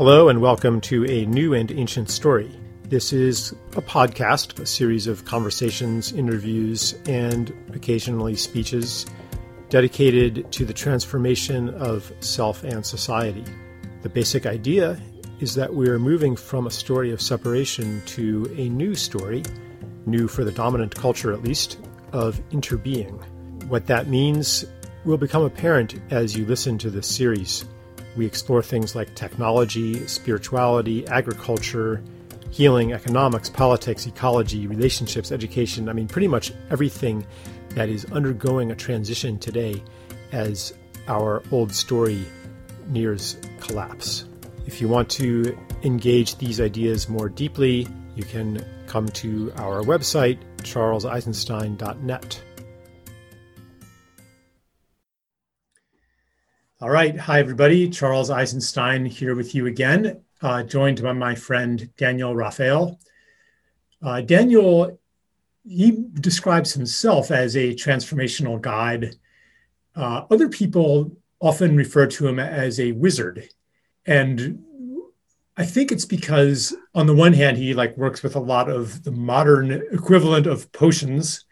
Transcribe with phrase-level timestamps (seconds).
[0.00, 2.50] Hello, and welcome to a new and ancient story.
[2.84, 9.04] This is a podcast, a series of conversations, interviews, and occasionally speeches
[9.68, 13.44] dedicated to the transformation of self and society.
[14.00, 14.98] The basic idea
[15.38, 19.42] is that we are moving from a story of separation to a new story,
[20.06, 21.78] new for the dominant culture at least,
[22.12, 23.22] of interbeing.
[23.64, 24.64] What that means
[25.04, 27.66] will become apparent as you listen to this series.
[28.16, 32.02] We explore things like technology, spirituality, agriculture,
[32.50, 35.88] healing, economics, politics, ecology, relationships, education.
[35.88, 37.26] I mean, pretty much everything
[37.70, 39.82] that is undergoing a transition today
[40.32, 40.74] as
[41.08, 42.24] our old story
[42.88, 44.24] nears collapse.
[44.66, 50.38] If you want to engage these ideas more deeply, you can come to our website,
[50.58, 52.42] charleseisenstein.net.
[56.82, 57.14] All right.
[57.14, 57.90] Hi, everybody.
[57.90, 62.98] Charles Eisenstein here with you again, uh, joined by my friend Daniel Raphael.
[64.02, 64.98] Uh, Daniel,
[65.68, 69.16] he describes himself as a transformational guide.
[69.94, 73.46] Uh, other people often refer to him as a wizard.
[74.06, 74.64] And
[75.58, 79.04] I think it's because, on the one hand, he like works with a lot of
[79.04, 81.44] the modern equivalent of potions,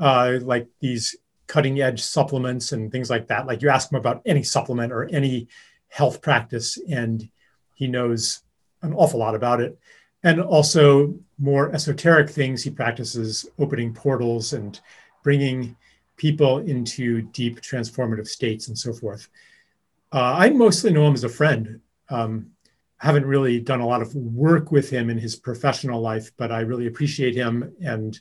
[0.00, 1.14] uh, like these
[1.46, 3.46] cutting edge supplements and things like that.
[3.46, 5.48] Like you ask him about any supplement or any
[5.88, 7.28] health practice, and
[7.74, 8.42] he knows
[8.82, 9.78] an awful lot about it.
[10.22, 14.80] And also more esoteric things, he practices opening portals and
[15.22, 15.76] bringing
[16.16, 19.28] people into deep transformative states and so forth.
[20.12, 21.80] Uh, I mostly know him as a friend.
[22.08, 22.50] Um,
[22.98, 26.60] haven't really done a lot of work with him in his professional life, but I
[26.60, 28.18] really appreciate him and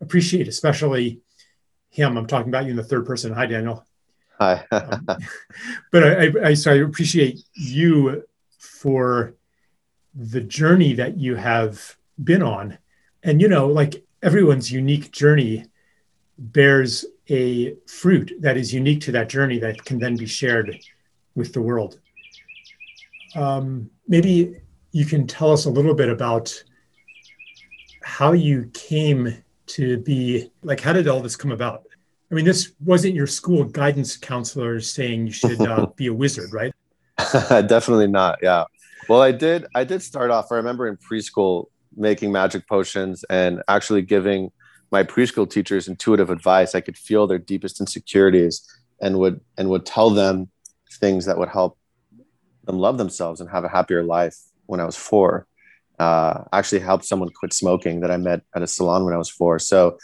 [0.00, 1.20] appreciate especially
[1.92, 2.16] him.
[2.16, 3.32] I'm talking about you in the third person.
[3.32, 3.86] Hi, Daniel.
[4.40, 4.66] Hi.
[4.72, 5.06] um,
[5.92, 8.24] but I, I, so I appreciate you
[8.58, 9.34] for
[10.14, 12.78] the journey that you have been on.
[13.22, 15.66] And, you know, like everyone's unique journey
[16.38, 20.80] bears a fruit that is unique to that journey that can then be shared
[21.34, 22.00] with the world.
[23.34, 24.60] Um, maybe
[24.92, 26.52] you can tell us a little bit about
[28.02, 31.86] how you came to be like how did all this come about
[32.32, 36.52] i mean this wasn't your school guidance counselor saying you should uh, be a wizard
[36.52, 36.72] right
[37.68, 38.64] definitely not yeah
[39.08, 41.66] well i did i did start off i remember in preschool
[41.96, 44.50] making magic potions and actually giving
[44.90, 48.66] my preschool teachers intuitive advice i could feel their deepest insecurities
[49.00, 50.48] and would and would tell them
[50.94, 51.78] things that would help
[52.64, 55.46] them love themselves and have a happier life when i was four
[55.98, 59.28] uh, actually helped someone quit smoking that I met at a salon when I was
[59.28, 59.58] four.
[59.60, 59.98] So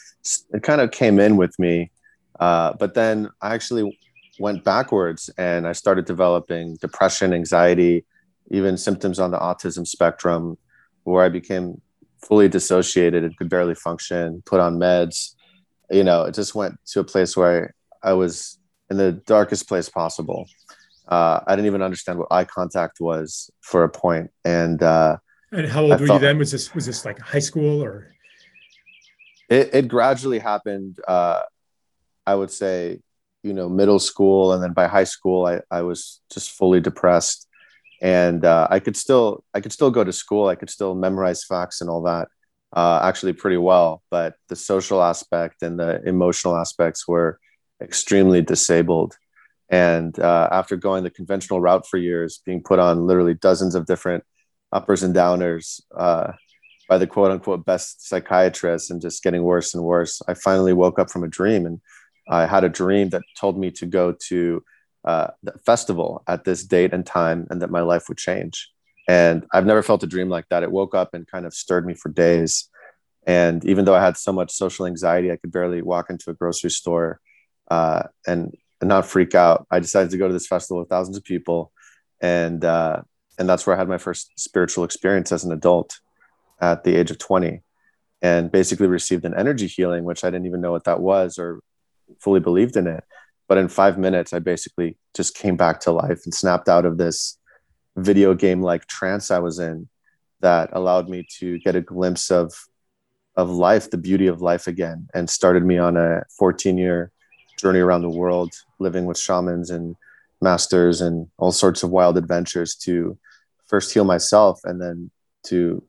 [0.52, 1.90] it kind of came in with me.
[2.38, 3.98] Uh, but then I actually
[4.38, 8.04] went backwards and I started developing depression, anxiety,
[8.50, 10.56] even symptoms on the autism spectrum,
[11.04, 11.80] where I became
[12.22, 15.34] fully dissociated and could barely function, put on meds.
[15.90, 18.58] You know, it just went to a place where I, I was
[18.90, 20.48] in the darkest place possible.
[21.06, 24.30] Uh, I didn't even understand what eye contact was for a point.
[24.44, 25.16] and uh,
[25.50, 26.38] and how old I were you then?
[26.38, 28.14] Was this was this like high school or?
[29.48, 30.98] It, it gradually happened.
[31.08, 31.40] Uh,
[32.28, 33.00] I would say,
[33.42, 37.48] you know, middle school, and then by high school, I, I was just fully depressed,
[38.02, 40.46] and uh, I could still I could still go to school.
[40.48, 42.28] I could still memorize facts and all that,
[42.76, 44.02] uh, actually pretty well.
[44.10, 47.40] But the social aspect and the emotional aspects were
[47.80, 49.16] extremely disabled.
[49.70, 53.86] And uh, after going the conventional route for years, being put on literally dozens of
[53.86, 54.24] different
[54.70, 56.32] uppers and downers uh,
[56.88, 60.20] by the quote unquote best psychiatrists and just getting worse and worse.
[60.28, 61.80] I finally woke up from a dream and
[62.28, 64.62] I had a dream that told me to go to
[65.04, 68.70] uh, the festival at this date and time and that my life would change.
[69.08, 70.62] And I've never felt a dream like that.
[70.62, 72.68] It woke up and kind of stirred me for days.
[73.26, 76.34] And even though I had so much social anxiety, I could barely walk into a
[76.34, 77.20] grocery store
[77.70, 79.66] uh, and, and not freak out.
[79.70, 81.72] I decided to go to this festival with thousands of people.
[82.20, 83.02] And uh,
[83.38, 86.00] and that's where I had my first spiritual experience as an adult
[86.60, 87.62] at the age of 20
[88.20, 91.60] and basically received an energy healing which I didn't even know what that was or
[92.20, 93.04] fully believed in it
[93.48, 96.98] but in 5 minutes I basically just came back to life and snapped out of
[96.98, 97.38] this
[97.96, 99.88] video game like trance I was in
[100.40, 102.52] that allowed me to get a glimpse of
[103.36, 107.12] of life the beauty of life again and started me on a 14 year
[107.58, 109.96] journey around the world living with shamans and
[110.40, 113.18] masters and all sorts of wild adventures to
[113.66, 115.10] first heal myself and then
[115.44, 115.82] to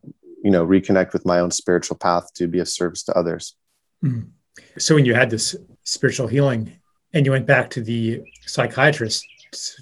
[0.44, 3.56] you know reconnect with my own spiritual path to be of service to others
[4.04, 4.28] mm.
[4.78, 5.56] so when you had this
[5.90, 6.72] spiritual healing
[7.14, 9.26] and you went back to the psychiatrist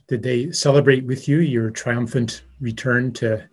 [0.07, 3.47] did they celebrate with you your triumphant return to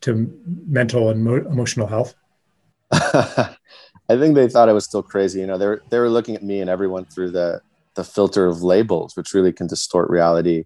[0.00, 0.30] to
[0.66, 2.14] mental and mo- emotional health?
[2.92, 3.56] I
[4.18, 5.40] think they thought I was still crazy.
[5.40, 7.60] You know, they were they were looking at me and everyone through the
[7.94, 10.64] the filter of labels, which really can distort reality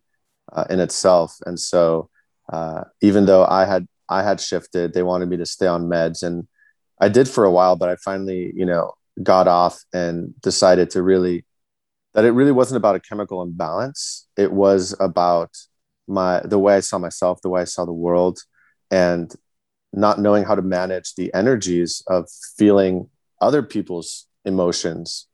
[0.53, 1.37] uh, in itself.
[1.47, 2.09] And so,
[2.53, 6.23] uh, even though I had I had shifted, they wanted me to stay on meds,
[6.23, 6.49] and
[7.01, 7.77] I did for a while.
[7.77, 11.45] But I finally, you know, got off and decided to really
[12.15, 14.27] that it really wasn't about a chemical imbalance.
[14.37, 15.51] It was about
[16.07, 18.39] my the way I saw myself, the way I saw the world,
[18.91, 19.33] and
[19.93, 23.09] not knowing how to manage the energies of feeling
[23.41, 25.27] other people's emotions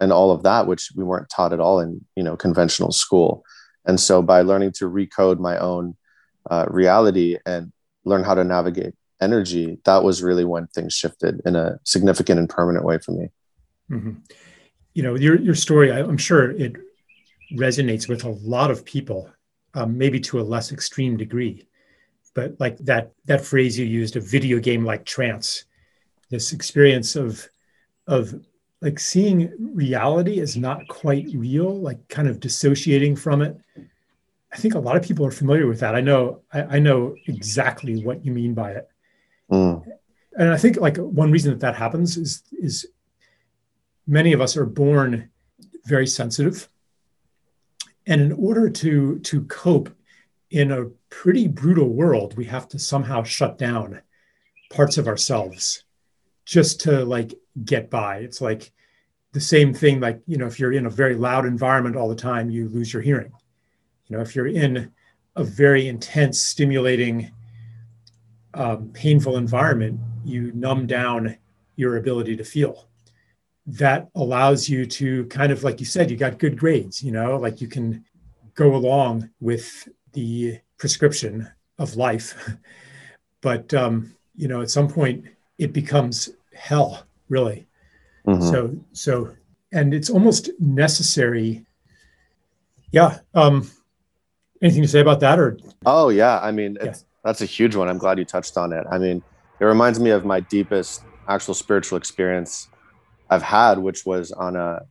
[0.00, 3.44] and all of that which we weren't taught at all in you know conventional school
[3.84, 5.96] and so by learning to recode my own
[6.50, 7.72] uh, reality and
[8.04, 12.48] learn how to navigate energy that was really when things shifted in a significant and
[12.48, 13.28] permanent way for me.
[13.90, 14.12] Mm-hmm.
[14.94, 16.74] you know your, your story i'm sure it
[17.52, 19.28] resonates with a lot of people
[19.74, 21.66] um, maybe to a less extreme degree.
[22.34, 25.64] But like that that phrase you used a video game like trance
[26.30, 27.46] this experience of
[28.06, 28.34] of
[28.80, 33.54] like seeing reality as not quite real like kind of dissociating from it
[34.50, 35.94] i think a lot of people are familiar with that.
[35.94, 38.88] I know i, I know exactly what you mean by it
[39.52, 39.84] mm.
[40.38, 42.86] and i think like one reason that that happens is is
[44.06, 45.30] many of us are born
[45.84, 46.68] very sensitive
[48.06, 49.90] and in order to to cope
[50.52, 54.00] in a pretty brutal world, we have to somehow shut down
[54.70, 55.84] parts of ourselves
[56.44, 57.34] just to like
[57.64, 58.18] get by.
[58.18, 58.70] It's like
[59.32, 62.14] the same thing, like, you know, if you're in a very loud environment all the
[62.14, 63.32] time, you lose your hearing.
[64.06, 64.92] You know, if you're in
[65.36, 67.30] a very intense, stimulating,
[68.54, 71.36] um, painful environment, you numb down
[71.76, 72.88] your ability to feel.
[73.66, 77.36] That allows you to kind of, like you said, you got good grades, you know,
[77.36, 78.04] like you can
[78.54, 82.50] go along with the prescription of life.
[83.40, 85.24] but um, you know, at some point,
[85.58, 87.66] it becomes hell, really.
[88.26, 88.48] Mm-hmm.
[88.48, 89.36] So, so,
[89.72, 91.64] and it's almost necessary.
[92.90, 93.18] Yeah.
[93.34, 93.70] Um,
[94.60, 95.58] anything to say about that, or?
[95.86, 96.94] Oh yeah, I mean, yeah.
[97.24, 97.88] That's a huge one.
[97.88, 98.84] I'm glad you touched on it.
[98.90, 99.22] I mean,
[99.60, 102.68] it reminds me of my deepest actual spiritual experience
[103.30, 104.82] I've had, which was on a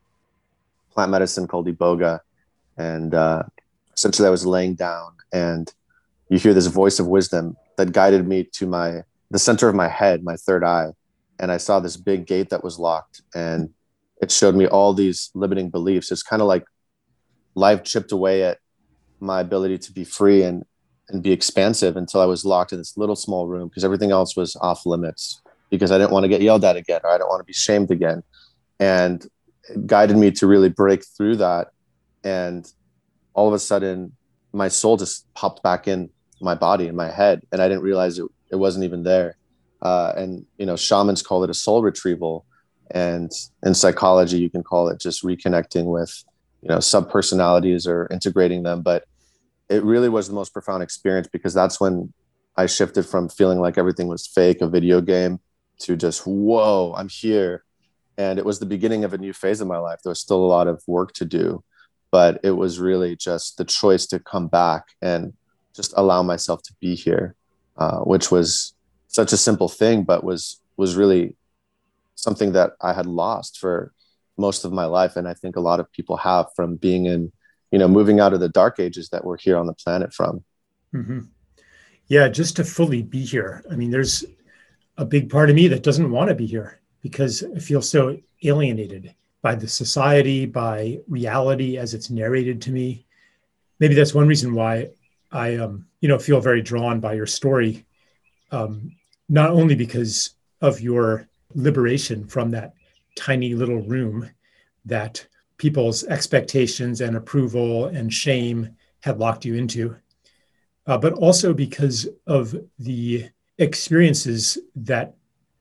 [0.94, 2.20] plant medicine called iboga,
[2.78, 3.44] and uh,
[3.94, 5.72] essentially I was laying down and
[6.30, 9.88] you hear this voice of wisdom that guided me to my the center of my
[9.88, 10.90] head, my third eye,
[11.40, 13.70] and I saw this big gate that was locked and
[14.22, 16.12] it showed me all these limiting beliefs.
[16.12, 16.66] It's kind of like
[17.56, 18.60] life chipped away at
[19.20, 20.64] my ability to be free and
[21.10, 24.36] and be expansive until I was locked in this little small room because everything else
[24.36, 27.30] was off limits because I didn't want to get yelled at again or I don't
[27.30, 28.24] want to be shamed again.
[28.80, 29.26] And
[29.70, 31.70] it guided me to really break through that
[32.24, 32.72] and
[33.34, 34.14] all of a sudden
[34.54, 36.10] my soul just popped back in
[36.42, 39.38] my body in my head and i didn't realize it, it wasn't even there
[39.82, 42.46] uh, and you know shamans call it a soul retrieval
[42.92, 43.32] and
[43.64, 46.24] in psychology you can call it just reconnecting with
[46.62, 49.06] you know subpersonalities or integrating them but
[49.72, 52.14] it really was the most profound experience because that's when
[52.58, 55.40] i shifted from feeling like everything was fake a video game
[55.80, 57.64] to just whoa i'm here.
[58.18, 60.00] And it was the beginning of a new phase of my life.
[60.04, 61.64] There was still a lot of work to do
[62.12, 65.34] but it was really just the choice to come back and
[65.74, 67.36] just allow myself to be here,
[67.78, 68.74] uh, which was
[69.08, 71.36] such a simple thing, but was was really
[72.16, 73.94] something that I had lost for
[74.38, 77.32] most of my life, and I think a lot of people have from being in,
[77.72, 80.44] you know, moving out of the dark ages that we're here on the planet from.
[80.94, 81.22] Mm-hmm.
[82.08, 83.64] Yeah, just to fully be here.
[83.72, 84.26] I mean, there's
[84.98, 88.18] a big part of me that doesn't want to be here because I feel so
[88.44, 93.06] alienated by the society, by reality as it's narrated to me.
[93.80, 94.90] Maybe that's one reason why
[95.32, 97.86] I, um, you know, feel very drawn by your story,
[98.52, 98.92] um,
[99.30, 102.74] not only because of your liberation from that
[103.16, 104.30] tiny little room
[104.86, 105.26] that
[105.62, 109.96] people's expectations and approval and shame had locked you into,
[110.88, 115.14] uh, but also because of the experiences that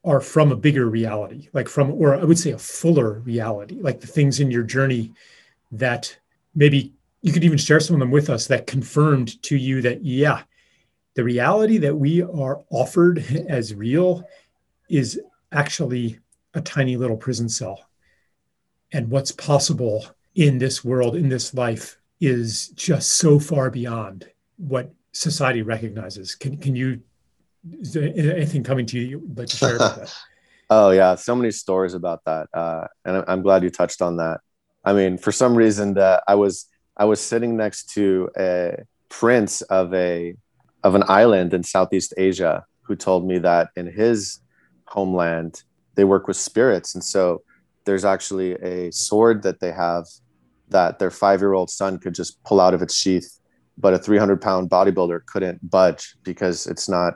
[0.03, 4.01] are from a bigger reality, like from, or I would say a fuller reality, like
[4.01, 5.13] the things in your journey
[5.71, 6.17] that
[6.55, 10.03] maybe you could even share some of them with us that confirmed to you that,
[10.03, 10.45] yeah,
[11.15, 13.19] the reality that we are offered
[13.51, 14.25] as real
[14.89, 15.21] is
[15.53, 16.19] actually
[16.55, 17.90] a tiny little prison cell.
[18.93, 24.93] And what's possible in this world, in this life, is just so far beyond what
[25.13, 26.35] society recognizes.
[26.35, 27.01] Can, can you
[27.81, 30.15] is there anything coming to you you'd like to share about that?
[30.71, 34.41] oh yeah, so many stories about that, uh, and I'm glad you touched on that.
[34.85, 36.67] I mean, for some reason, that I was
[36.97, 38.77] I was sitting next to a
[39.09, 40.35] prince of a
[40.83, 44.41] of an island in Southeast Asia who told me that in his
[44.87, 45.63] homeland
[45.95, 47.43] they work with spirits, and so
[47.85, 50.07] there's actually a sword that they have
[50.69, 53.39] that their five year old son could just pull out of its sheath,
[53.77, 57.15] but a 300 pound bodybuilder couldn't budge because it's not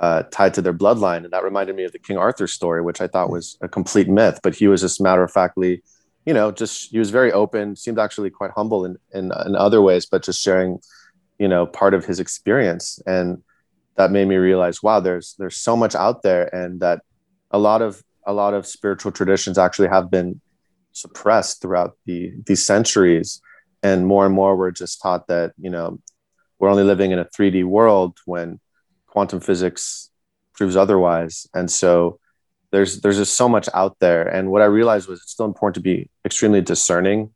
[0.00, 1.24] uh, tied to their bloodline.
[1.24, 4.08] And that reminded me of the King Arthur story, which I thought was a complete
[4.08, 5.82] myth, but he was just matter of factly,
[6.24, 9.80] you know, just he was very open, seemed actually quite humble in, in, in other
[9.80, 10.80] ways, but just sharing,
[11.38, 13.00] you know, part of his experience.
[13.06, 13.42] And
[13.96, 17.00] that made me realize, wow, there's, there's so much out there and that
[17.50, 20.40] a lot of, a lot of spiritual traditions actually have been
[20.92, 23.40] suppressed throughout the these centuries.
[23.82, 26.00] And more and more we're just taught that you know
[26.58, 28.60] we're only living in a 3d world when
[29.06, 30.10] quantum physics
[30.54, 31.46] proves otherwise.
[31.54, 32.18] And so
[32.72, 34.26] there's there's just so much out there.
[34.26, 37.30] And what i realized was it's still important to be extremely discerning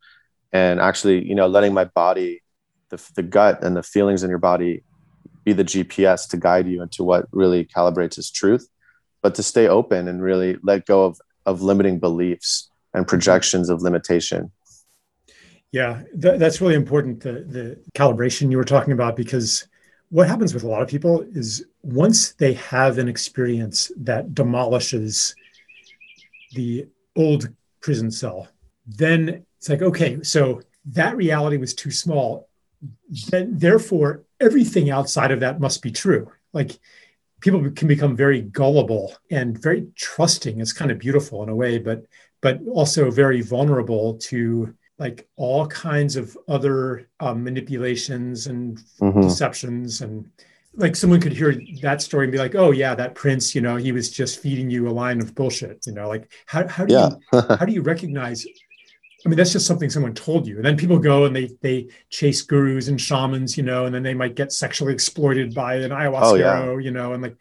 [0.52, 2.42] and actually you know letting my body
[2.90, 4.82] the, the gut and the feelings in your body
[5.44, 8.68] be the gps to guide you into what really calibrates as truth
[9.22, 13.82] but to stay open and really let go of of limiting beliefs and projections of
[13.82, 14.50] limitation.
[15.72, 17.20] Yeah, th- that's really important.
[17.20, 19.66] The the calibration you were talking about, because
[20.08, 25.34] what happens with a lot of people is once they have an experience that demolishes
[26.52, 26.86] the
[27.16, 27.48] old
[27.80, 28.48] prison cell,
[28.86, 32.48] then it's like, okay, so that reality was too small.
[33.28, 36.32] Then therefore, everything outside of that must be true.
[36.52, 36.78] Like
[37.40, 40.60] people can become very gullible and very trusting.
[40.60, 42.04] It's kind of beautiful in a way, but
[42.42, 49.22] but also very vulnerable to like all kinds of other um, manipulations and mm-hmm.
[49.22, 50.30] deceptions and
[50.74, 53.76] like someone could hear that story and be like oh yeah that prince you know
[53.76, 56.94] he was just feeding you a line of bullshit you know like how, how do
[56.94, 57.10] yeah.
[57.32, 58.46] you how do you recognize
[59.24, 60.56] I mean, that's just something someone told you.
[60.56, 64.02] And then people go and they they chase gurus and shamans, you know, and then
[64.02, 66.78] they might get sexually exploited by an ayahuasca, oh, yeah.
[66.78, 67.36] you know, and like,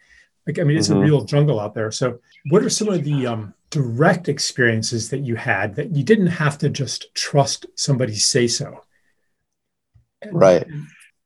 [0.46, 0.98] like I mean, it's mm-hmm.
[0.98, 1.90] a real jungle out there.
[1.90, 2.18] So,
[2.50, 6.58] what are some of the um, direct experiences that you had that you didn't have
[6.58, 8.84] to just trust somebody say so
[10.32, 10.66] right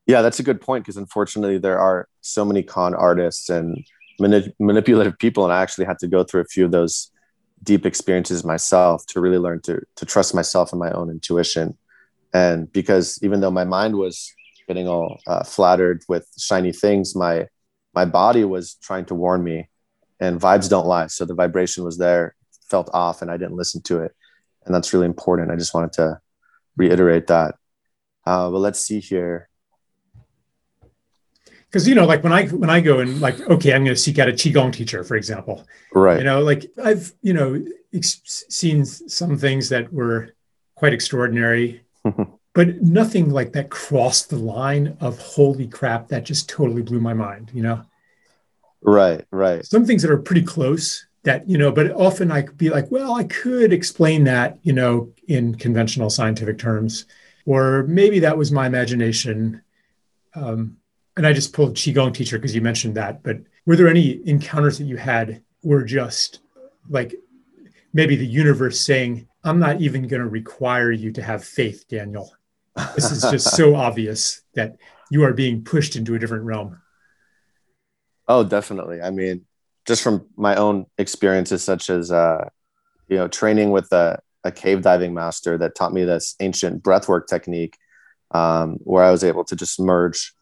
[0.06, 3.84] yeah that's a good point because unfortunately there are so many con artists and
[4.20, 7.10] manipulative people and i actually had to go through a few of those
[7.64, 11.76] deep experiences myself to really learn to to trust myself and my own intuition
[12.32, 14.32] and because even though my mind was
[14.68, 17.48] getting all uh, flattered with shiny things my
[17.94, 19.68] my body was trying to warn me
[20.20, 21.06] and vibes don't lie.
[21.08, 22.34] So the vibration was there,
[22.68, 24.12] felt off, and I didn't listen to it.
[24.64, 25.50] And that's really important.
[25.50, 26.20] I just wanted to
[26.76, 27.56] reiterate that.
[28.26, 29.48] Uh, but let's see here.
[31.74, 34.00] Because you know, like when I when I go and like, okay, I'm going to
[34.00, 35.66] seek out a qigong teacher, for example.
[35.92, 36.18] Right.
[36.18, 40.36] You know, like I've you know ex- seen some things that were
[40.76, 41.82] quite extraordinary,
[42.54, 46.06] but nothing like that crossed the line of holy crap.
[46.06, 47.50] That just totally blew my mind.
[47.52, 47.82] You know.
[48.80, 49.66] Right, right.
[49.66, 52.88] Some things that are pretty close that, you know, but often I could be like,
[52.92, 57.06] well, I could explain that, you know, in conventional scientific terms,
[57.46, 59.62] or maybe that was my imagination.
[60.36, 60.76] Um,
[61.16, 64.78] and I just pulled Qigong teacher because you mentioned that, but were there any encounters
[64.78, 66.40] that you had were just
[66.88, 67.14] like
[67.92, 72.34] maybe the universe saying, I'm not even going to require you to have faith, Daniel.
[72.94, 74.76] This is just so obvious that
[75.10, 76.80] you are being pushed into a different realm.
[78.26, 79.00] Oh, definitely.
[79.00, 79.44] I mean,
[79.86, 82.48] just from my own experiences, such as uh,
[83.08, 87.26] you know, training with a, a cave diving master that taught me this ancient breathwork
[87.26, 87.76] technique,
[88.30, 90.34] um, where I was able to just merge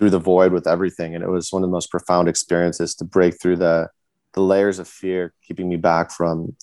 [0.00, 3.04] through the void with everything, and it was one of the most profound experiences to
[3.04, 3.88] break through the
[4.32, 6.56] the layers of fear keeping me back from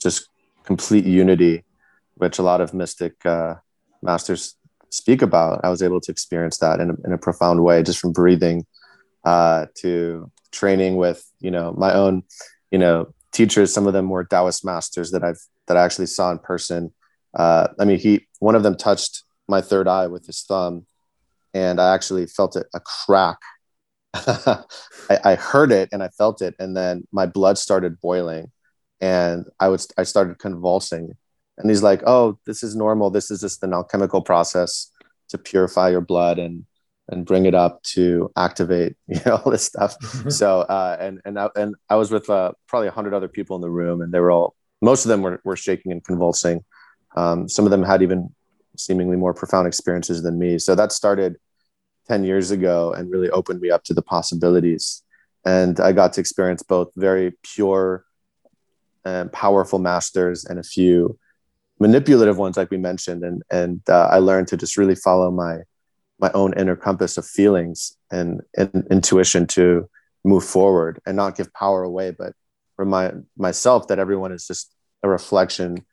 [0.00, 0.28] just
[0.62, 1.64] complete unity,
[2.14, 3.54] which a lot of mystic uh,
[4.00, 4.54] masters
[4.90, 5.60] speak about.
[5.64, 8.64] I was able to experience that in a, in a profound way just from breathing
[9.24, 12.22] uh, to training with you know my own
[12.70, 16.30] you know teachers some of them were taoist masters that i've that i actually saw
[16.30, 16.92] in person
[17.34, 20.86] uh, i mean he one of them touched my third eye with his thumb
[21.54, 23.38] and i actually felt it a crack.
[24.14, 28.52] I, I heard it and i felt it and then my blood started boiling
[29.00, 31.14] and i was i started convulsing.
[31.56, 33.10] And he's like oh this is normal.
[33.10, 34.90] This is just an alchemical process
[35.28, 36.64] to purify your blood and
[37.08, 39.96] and bring it up to activate you know all this stuff.
[40.30, 43.56] So uh, and and I, and I was with uh, probably a hundred other people
[43.56, 46.64] in the room and they were all most of them were, were shaking and convulsing.
[47.16, 48.34] Um, some of them had even
[48.76, 50.58] seemingly more profound experiences than me.
[50.58, 51.36] So that started
[52.08, 55.02] 10 years ago and really opened me up to the possibilities.
[55.44, 58.04] And I got to experience both very pure
[59.04, 61.18] and powerful masters and a few
[61.78, 63.22] manipulative ones like we mentioned.
[63.24, 65.58] And and uh, I learned to just really follow my
[66.18, 69.88] my own inner compass of feelings and, and intuition to
[70.24, 72.32] move forward and not give power away, but
[72.78, 75.84] remind myself that everyone is just a reflection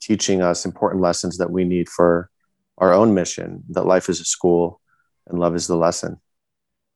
[0.00, 2.30] teaching us important lessons that we need for
[2.78, 4.80] our own mission that life is a school
[5.26, 6.20] and love is the lesson.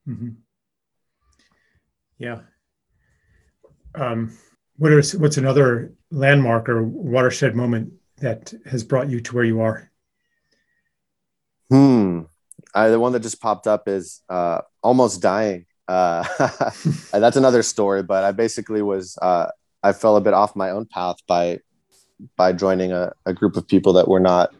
[0.08, 0.30] Mm-hmm.
[2.18, 2.40] yeah.
[3.94, 4.36] Um,
[4.76, 9.60] what is what's another landmark or watershed moment that has brought you to where you
[9.60, 9.90] are?
[11.70, 12.22] Hmm.
[12.74, 15.66] I, the one that just popped up is uh, almost dying.
[15.86, 16.24] Uh,
[17.12, 19.48] that's another story but i basically was uh,
[19.82, 21.58] I fell a bit off my own path by
[22.36, 24.54] by joining a, a group of people that were not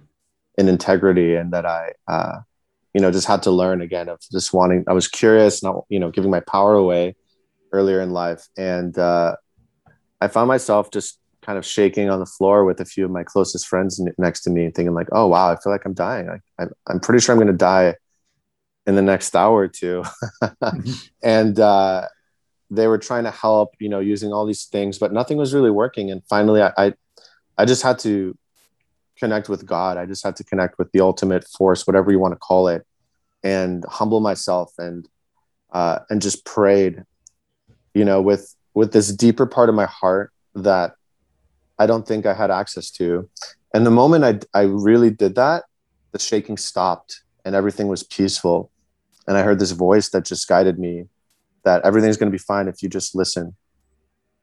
[0.59, 2.41] in integrity and that I uh,
[2.95, 5.99] you know just had to learn again of just wanting I was curious not you
[5.99, 7.17] know giving my power away
[7.73, 9.37] earlier in life and uh,
[10.21, 13.25] I found myself just kind of shaking on the floor with a few of my
[13.25, 16.29] closest friends next to me and thinking like oh wow I feel like I'm dying
[16.59, 17.97] I, I'm pretty sure I'm going to die
[18.87, 20.03] in the next hour or 2
[20.43, 20.93] mm-hmm.
[21.23, 22.07] and uh,
[22.73, 25.71] they were trying to help, you know, using all these things, but nothing was really
[25.71, 26.11] working.
[26.11, 26.95] And finally, I, I,
[27.59, 28.37] I just had to
[29.17, 29.97] connect with God.
[29.97, 32.87] I just had to connect with the ultimate force, whatever you want to call it,
[33.43, 35.09] and humble myself and
[35.73, 37.05] uh, and just prayed,
[37.95, 40.95] you know, with with this deeper part of my heart that
[41.79, 43.29] I don't think I had access to.
[43.75, 45.65] And the moment I I really did that,
[46.13, 48.71] the shaking stopped and everything was peaceful.
[49.27, 51.07] And I heard this voice that just guided me
[51.65, 53.55] that everything's going to be fine if you just listen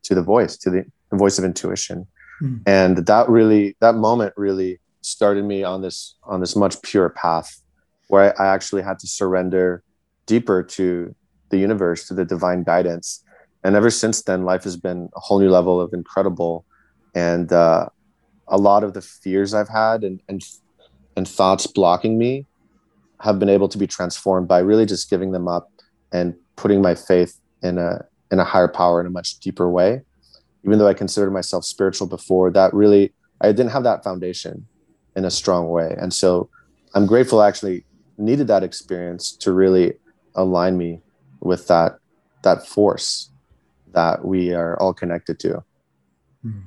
[0.04, 2.08] to the voice, to the, the voice of intuition.
[2.42, 2.62] Mm.
[2.66, 7.62] And that really, that moment really started me on this on this much pure path
[8.08, 9.84] where I, I actually had to surrender
[10.26, 11.16] deeper to
[11.50, 13.24] the universe, to the divine guidance.
[13.64, 16.66] And ever since then, life has been a whole new level of incredible.
[17.16, 17.90] And uh,
[18.48, 20.42] a lot of the fears I've had and, and
[21.16, 22.46] and thoughts blocking me
[23.22, 25.70] have been able to be transformed by really just giving them up
[26.14, 30.02] and putting my faith in a in a higher power in a much deeper way.
[30.66, 34.68] Even though I considered myself spiritual before, that really I didn't have that foundation
[35.16, 35.96] in a strong way.
[36.00, 36.50] And so
[36.94, 37.86] I'm grateful I actually
[38.18, 39.94] needed that experience to really
[40.36, 41.02] align me
[41.40, 41.98] with that
[42.42, 43.32] that force
[43.92, 45.64] that we are all connected to.
[46.42, 46.60] Hmm.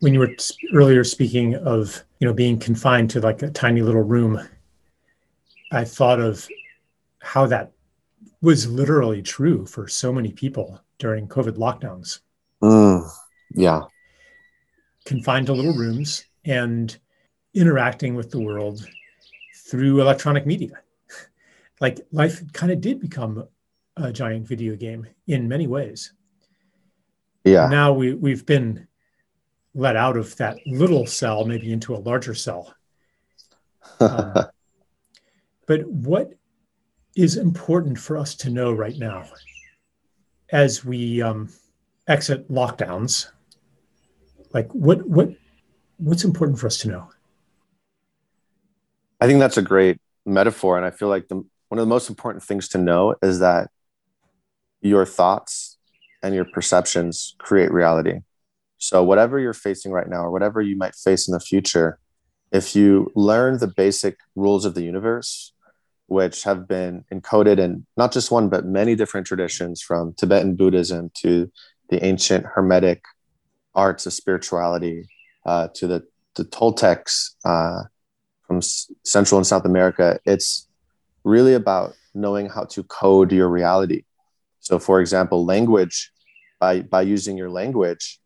[0.00, 0.34] When you were
[0.74, 4.38] earlier speaking of, you know, being confined to like a tiny little room
[5.74, 6.46] I thought of
[7.20, 7.72] how that
[8.44, 12.20] was literally true for so many people during COVID lockdowns.
[12.62, 13.10] Mm,
[13.54, 13.84] yeah.
[15.06, 16.94] Confined to little rooms and
[17.54, 18.86] interacting with the world
[19.66, 20.78] through electronic media.
[21.80, 23.48] like life kind of did become
[23.96, 26.12] a giant video game in many ways.
[27.44, 27.68] Yeah.
[27.68, 28.86] Now we, we've been
[29.74, 32.74] let out of that little cell, maybe into a larger cell.
[34.00, 34.48] Um,
[35.66, 36.32] but what
[37.16, 39.24] is important for us to know right now
[40.50, 41.48] as we um,
[42.08, 43.30] exit lockdowns?
[44.52, 45.30] Like what what
[45.98, 47.10] what's important for us to know?
[49.20, 51.36] I think that's a great metaphor, and I feel like the
[51.68, 53.70] one of the most important things to know is that
[54.80, 55.78] your thoughts
[56.22, 58.20] and your perceptions create reality.
[58.78, 61.98] So whatever you're facing right now, or whatever you might face in the future,
[62.52, 65.53] if you learn the basic rules of the universe
[66.14, 71.10] which have been encoded in not just one but many different traditions from tibetan buddhism
[71.14, 71.50] to
[71.90, 73.02] the ancient hermetic
[73.74, 75.06] arts of spirituality
[75.46, 76.02] uh, to the,
[76.36, 77.82] the toltecs uh,
[78.46, 80.18] from S- central and south america.
[80.24, 80.68] It's
[81.24, 84.04] really about knowing how to code your reality.
[84.60, 86.12] So for example language
[86.60, 88.20] by, by using your language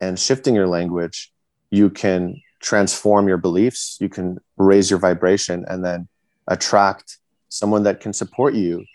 [0.00, 1.32] and shifting your language
[1.70, 6.06] you can transform your beliefs you can raise your vibration and then
[6.46, 7.19] attract
[7.50, 8.86] someone that can support you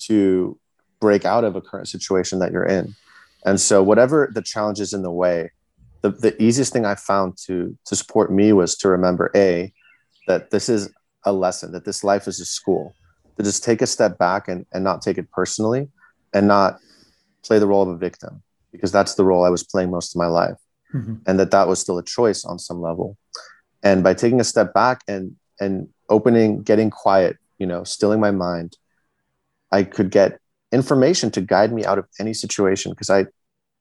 [0.00, 0.58] to
[1.00, 2.94] break out of a current situation that you're in.
[3.46, 5.50] And so, whatever the challenge is in the way,
[6.02, 9.72] the, the easiest thing I found to to support me was to remember a
[10.28, 10.92] that this is
[11.24, 12.94] a lesson, that this life is a school,
[13.36, 15.88] to just take a step back and, and not take it personally
[16.32, 16.78] and not
[17.42, 20.18] play the role of a victim because that's the role I was playing most of
[20.18, 20.56] my life.
[20.94, 21.16] Mm-hmm.
[21.26, 23.16] And that that was still a choice on some level.
[23.82, 28.32] And by taking a step back and and opening, getting quiet, you know, stilling my
[28.32, 28.76] mind,
[29.70, 30.40] I could get
[30.72, 33.26] information to guide me out of any situation because I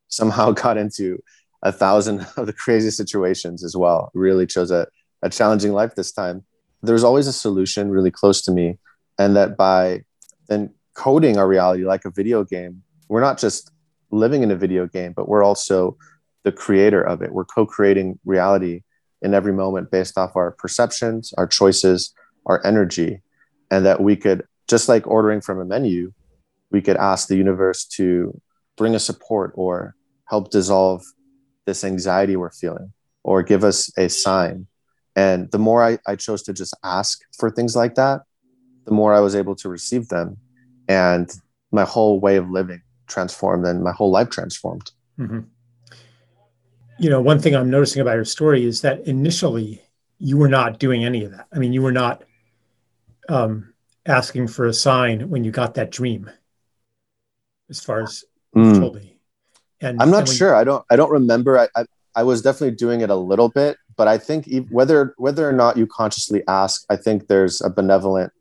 [0.08, 1.18] somehow got into
[1.64, 4.12] a thousand of the crazy situations as well.
[4.14, 4.86] Really chose a,
[5.24, 6.44] a challenging life this time.
[6.84, 8.78] There's always a solution really close to me.
[9.18, 10.04] And that by
[10.48, 13.72] then coding our reality like a video game, we're not just
[14.12, 15.98] living in a video game, but we're also
[16.44, 17.34] the creator of it.
[17.34, 18.84] We're co creating reality
[19.24, 22.14] in every moment based off our perceptions, our choices,
[22.46, 23.22] our energy,
[23.72, 26.14] and that we could, just like ordering from a menu,
[26.70, 28.40] we could ask the universe to
[28.78, 31.04] bring us support or help dissolve
[31.66, 34.68] this anxiety we're feeling or give us a sign.
[35.16, 38.22] And the more I, I chose to just ask for things like that,
[38.86, 40.38] the more I was able to receive them.
[40.88, 41.32] And
[41.72, 44.92] my whole way of living transformed and my whole life transformed.
[45.20, 45.42] Mm-hmm.
[47.00, 49.82] You know, one thing I'm noticing about your story is that initially
[50.20, 51.48] you were not doing any of that.
[51.54, 52.24] I mean, you were not
[53.32, 53.74] um,
[54.06, 56.30] asking for a sign when you got that dream,
[57.70, 58.78] as far as mm.
[58.78, 59.18] told me.
[59.80, 60.50] And I'm not and sure.
[60.50, 60.86] You, I don't.
[60.92, 61.58] I don't remember.
[61.58, 65.48] I, I, I was definitely doing it a little bit, but I think whether whether
[65.48, 68.32] or not you consciously ask, I think there's a benevolent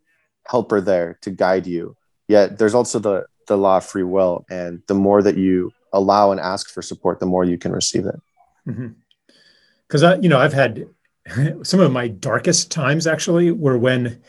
[0.47, 1.97] helper there to guide you.
[2.29, 6.31] Yet there's also the the law of free will, and the more that you allow
[6.31, 8.21] and ask for support, the more you can receive it.
[8.67, 10.23] Because mm-hmm.
[10.23, 10.87] you know, I've had
[11.63, 14.21] some of my darkest times actually were when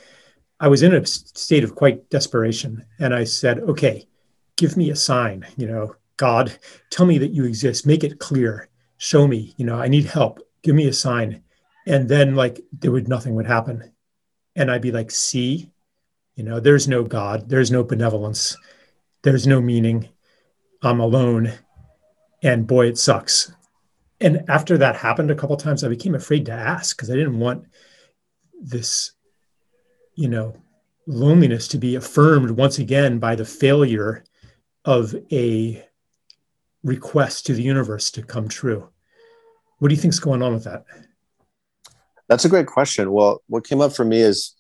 [0.62, 4.08] I was in a state of quite desperation, and I said, "Okay,
[4.58, 6.56] give me a sign." You know, God,
[6.92, 7.88] tell me that you exist.
[7.88, 8.70] Make it clear.
[8.98, 9.56] Show me.
[9.58, 10.40] You know, I need help.
[10.62, 11.42] Give me a sign.
[11.88, 13.92] And then like there would nothing would happen,
[14.56, 15.72] and I'd be like, "See,
[16.36, 17.50] you know, there's no God.
[17.50, 18.56] There's no benevolence.
[19.24, 20.10] There's no meaning.
[20.84, 21.54] I'm alone,
[22.44, 23.52] and boy, it sucks."
[24.20, 27.40] And after that happened a couple times, I became afraid to ask because I didn't
[27.40, 27.66] want
[28.62, 29.14] this
[30.16, 30.56] you know,
[31.08, 34.24] loneliness to be affirmed once again by the failure
[34.86, 35.84] of a
[36.84, 38.90] request to the universe to come true.
[39.80, 40.86] What do you think's going on with that?
[42.28, 43.12] That's a great question.
[43.12, 44.56] Well, what came up for me is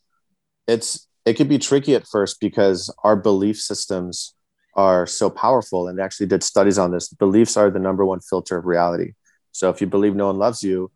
[0.68, 4.34] it's it could be tricky at first because our belief systems
[4.76, 7.10] are so powerful and actually did studies on this.
[7.10, 9.14] Beliefs are the number one filter of reality.
[9.52, 10.92] So if you believe no one loves you,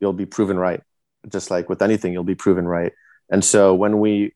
[0.00, 0.80] you'll be proven right.
[1.28, 2.92] Just like with anything, you'll be proven right.
[3.30, 4.34] And so when we,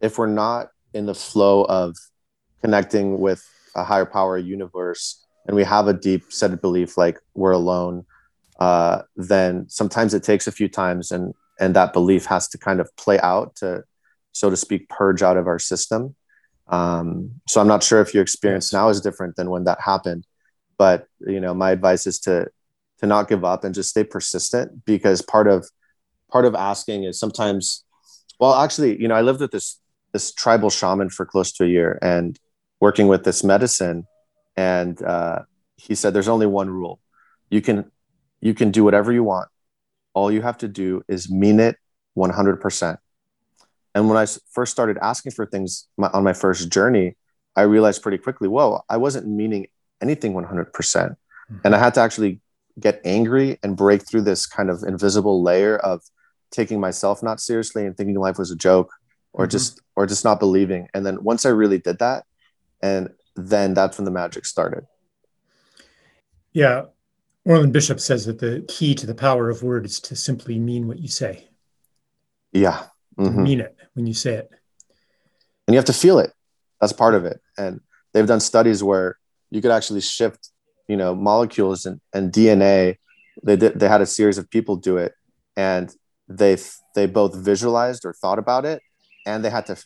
[0.00, 1.96] if we're not in the flow of
[2.60, 7.18] connecting with a higher power universe and we have a deep set of belief like
[7.34, 8.04] we're alone,
[8.58, 12.80] uh, then sometimes it takes a few times and and that belief has to kind
[12.80, 13.82] of play out to,
[14.32, 16.14] so to speak, purge out of our system.
[16.68, 20.26] Um, so I'm not sure if your experience now is different than when that happened,
[20.76, 22.48] but you know, my advice is to
[22.98, 25.68] to not give up and just stay persistent because part of
[26.30, 27.84] part of asking is sometimes
[28.38, 29.80] well, actually, you know, I lived with this
[30.12, 32.38] this tribal shaman for close to a year and
[32.80, 34.06] working with this medicine,
[34.56, 35.40] and uh,
[35.76, 37.00] he said, "There's only one rule:
[37.50, 37.90] you can
[38.40, 39.48] you can do whatever you want.
[40.14, 41.76] All you have to do is mean it
[42.16, 42.98] 100%."
[43.94, 47.16] And when I first started asking for things on my first journey,
[47.56, 49.66] I realized pretty quickly, whoa, I wasn't meaning
[50.00, 50.72] anything 100%.
[50.72, 51.60] percent mm-hmm.
[51.64, 52.40] And I had to actually
[52.78, 56.02] get angry and break through this kind of invisible layer of
[56.50, 58.92] taking myself not seriously and thinking life was a joke
[59.32, 59.50] or mm-hmm.
[59.50, 60.88] just or just not believing.
[60.94, 62.24] And then once i really did that
[62.82, 64.84] and then that's when the magic started.
[66.52, 66.84] Yeah.
[67.44, 70.88] Orland bishop says that the key to the power of word is to simply mean
[70.88, 71.48] what you say.
[72.52, 72.84] Yeah.
[73.18, 73.42] Mm-hmm.
[73.42, 74.50] mean it when you say it.
[75.66, 76.32] And you have to feel it.
[76.80, 77.40] That's part of it.
[77.56, 77.80] And
[78.12, 79.18] they've done studies where
[79.50, 80.50] you could actually shift
[80.88, 82.96] you know molecules and, and dna
[83.42, 85.14] they did they had a series of people do it.
[85.56, 85.94] And
[86.28, 86.56] they
[86.94, 88.82] they both visualized or thought about it
[89.26, 89.76] and they had to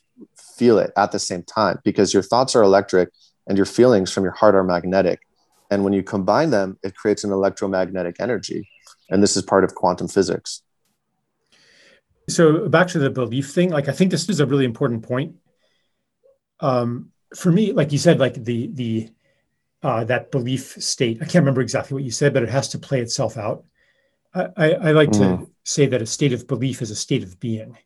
[0.57, 3.11] feel it at the same time because your thoughts are electric
[3.47, 5.21] and your feelings from your heart are magnetic.
[5.71, 8.69] And when you combine them it creates an electromagnetic energy.
[9.11, 10.63] And this is part of quantum physics.
[12.29, 15.37] So back to the belief thing like i think this is a really important point.
[16.61, 19.11] Um, for me like you said like the the
[19.83, 22.79] uh, that belief state i can't remember exactly what you said but it has to
[22.79, 23.65] play itself out
[24.35, 25.19] I, I, like mm.
[25.19, 27.77] to say that a state of belief is a state of being.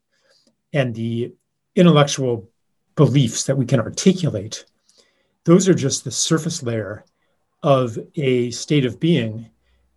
[0.73, 1.35] And the
[1.75, 2.49] intellectual
[2.95, 4.65] beliefs that we can articulate,
[5.45, 7.05] those are just the surface layer
[7.63, 9.51] of a state of being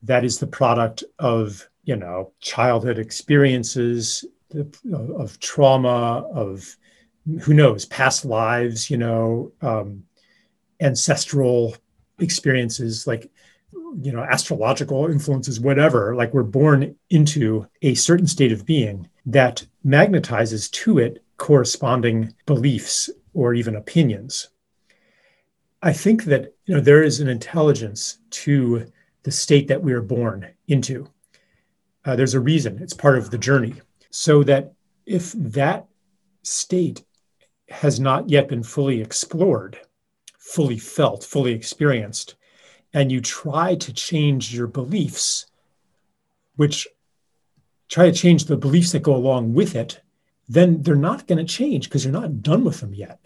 [0.04, 4.26] that is the product of, you know, childhood experiences,
[4.92, 6.76] of trauma, of
[7.42, 10.04] who knows, past lives, you know, um,
[10.80, 11.76] ancestral
[12.20, 13.06] experiences.
[13.06, 13.30] Like
[14.02, 19.66] you know astrological influences whatever like we're born into a certain state of being that
[19.86, 24.50] magnetizes to it corresponding beliefs or even opinions.
[25.82, 28.92] I think that you know there is an intelligence to
[29.24, 31.08] the state that we are born into.
[32.06, 32.80] Uh, there's a reason.
[32.82, 33.76] It's part of the journey.
[34.10, 34.74] So that
[35.06, 35.88] if that
[36.44, 37.04] state
[37.70, 39.80] has not yet been fully explored
[40.38, 42.36] fully felt fully experienced
[42.94, 45.46] and you try to change your beliefs,
[46.56, 46.88] which
[47.88, 50.02] try to change the beliefs that go along with it,
[50.48, 53.20] then they're not going to change because you're not done with them yet.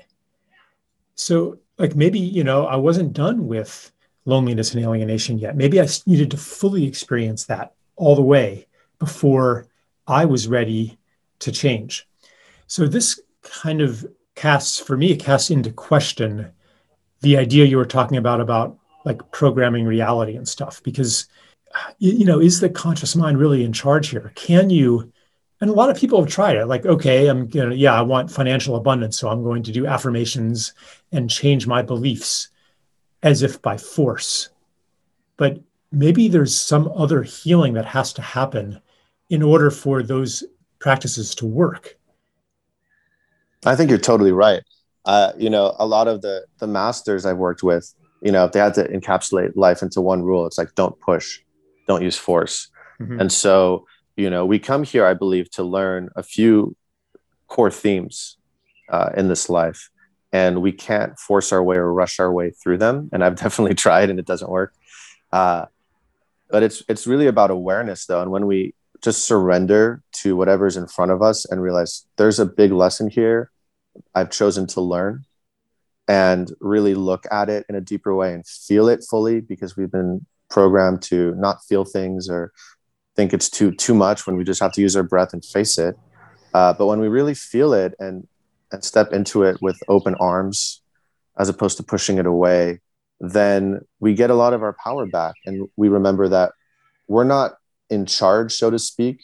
[1.15, 3.91] So, like maybe, you know, I wasn't done with
[4.25, 5.55] loneliness and alienation yet.
[5.55, 8.67] Maybe I needed to fully experience that all the way
[8.99, 9.67] before
[10.07, 10.97] I was ready
[11.39, 12.07] to change.
[12.67, 16.51] So, this kind of casts, for me, it casts into question
[17.21, 21.27] the idea you were talking about, about like programming reality and stuff, because,
[21.99, 24.31] you know, is the conscious mind really in charge here?
[24.35, 25.11] Can you?
[25.61, 26.65] And a lot of people have tried it.
[26.65, 30.73] Like, okay, I'm gonna, yeah, I want financial abundance, so I'm going to do affirmations
[31.11, 32.49] and change my beliefs
[33.21, 34.49] as if by force.
[35.37, 35.59] But
[35.91, 38.81] maybe there's some other healing that has to happen
[39.29, 40.43] in order for those
[40.79, 41.97] practices to work.
[43.65, 44.61] I think you're totally right.
[45.05, 48.51] Uh, you know, a lot of the the masters I've worked with, you know, if
[48.53, 51.39] they had to encapsulate life into one rule, it's like don't push,
[51.87, 52.69] don't use force.
[52.99, 53.19] Mm-hmm.
[53.19, 56.75] And so, you know, we come here, I believe, to learn a few
[57.47, 58.37] core themes
[58.89, 59.89] uh, in this life
[60.31, 63.09] and we can't force our way or rush our way through them.
[63.13, 64.73] And I've definitely tried, and it doesn't work.
[65.31, 65.67] Uh,
[66.49, 70.87] but it's it's really about awareness, though, and when we just surrender to whatever's in
[70.87, 73.51] front of us and realize there's a big lesson here
[74.15, 75.25] I've chosen to learn
[76.07, 79.91] and really look at it in a deeper way and feel it fully because we've
[79.91, 82.51] been programmed to not feel things or
[83.15, 85.77] think it's too too much when we just have to use our breath and face
[85.77, 85.95] it.
[86.53, 88.27] Uh, but when we really feel it and
[88.71, 90.81] and step into it with open arms
[91.37, 92.79] as opposed to pushing it away,
[93.19, 95.35] then we get a lot of our power back.
[95.45, 96.51] And we remember that
[97.07, 97.53] we're not
[97.89, 99.21] in charge, so to speak.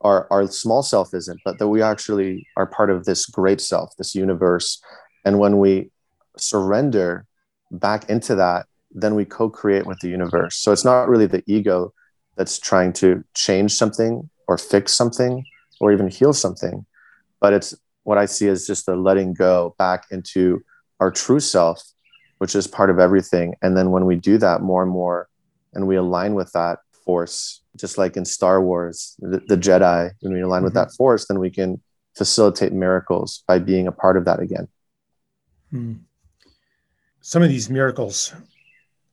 [0.00, 3.90] Our, our small self isn't, but that we actually are part of this great self,
[3.96, 4.82] this universe.
[5.24, 5.90] And when we
[6.36, 7.26] surrender
[7.70, 10.56] back into that, then we co create with the universe.
[10.56, 11.92] So it's not really the ego
[12.36, 15.44] that's trying to change something or fix something
[15.80, 16.86] or even heal something,
[17.40, 20.62] but it's what I see as just a letting go back into
[21.00, 21.82] our true self,
[22.38, 23.54] which is part of everything.
[23.62, 25.28] And then when we do that more and more
[25.72, 30.32] and we align with that force, just like in Star Wars, the, the Jedi, when
[30.32, 30.64] we align mm-hmm.
[30.64, 31.80] with that force, then we can
[32.16, 34.68] facilitate miracles by being a part of that again.
[35.70, 35.94] Hmm.
[37.26, 38.34] Some of these miracles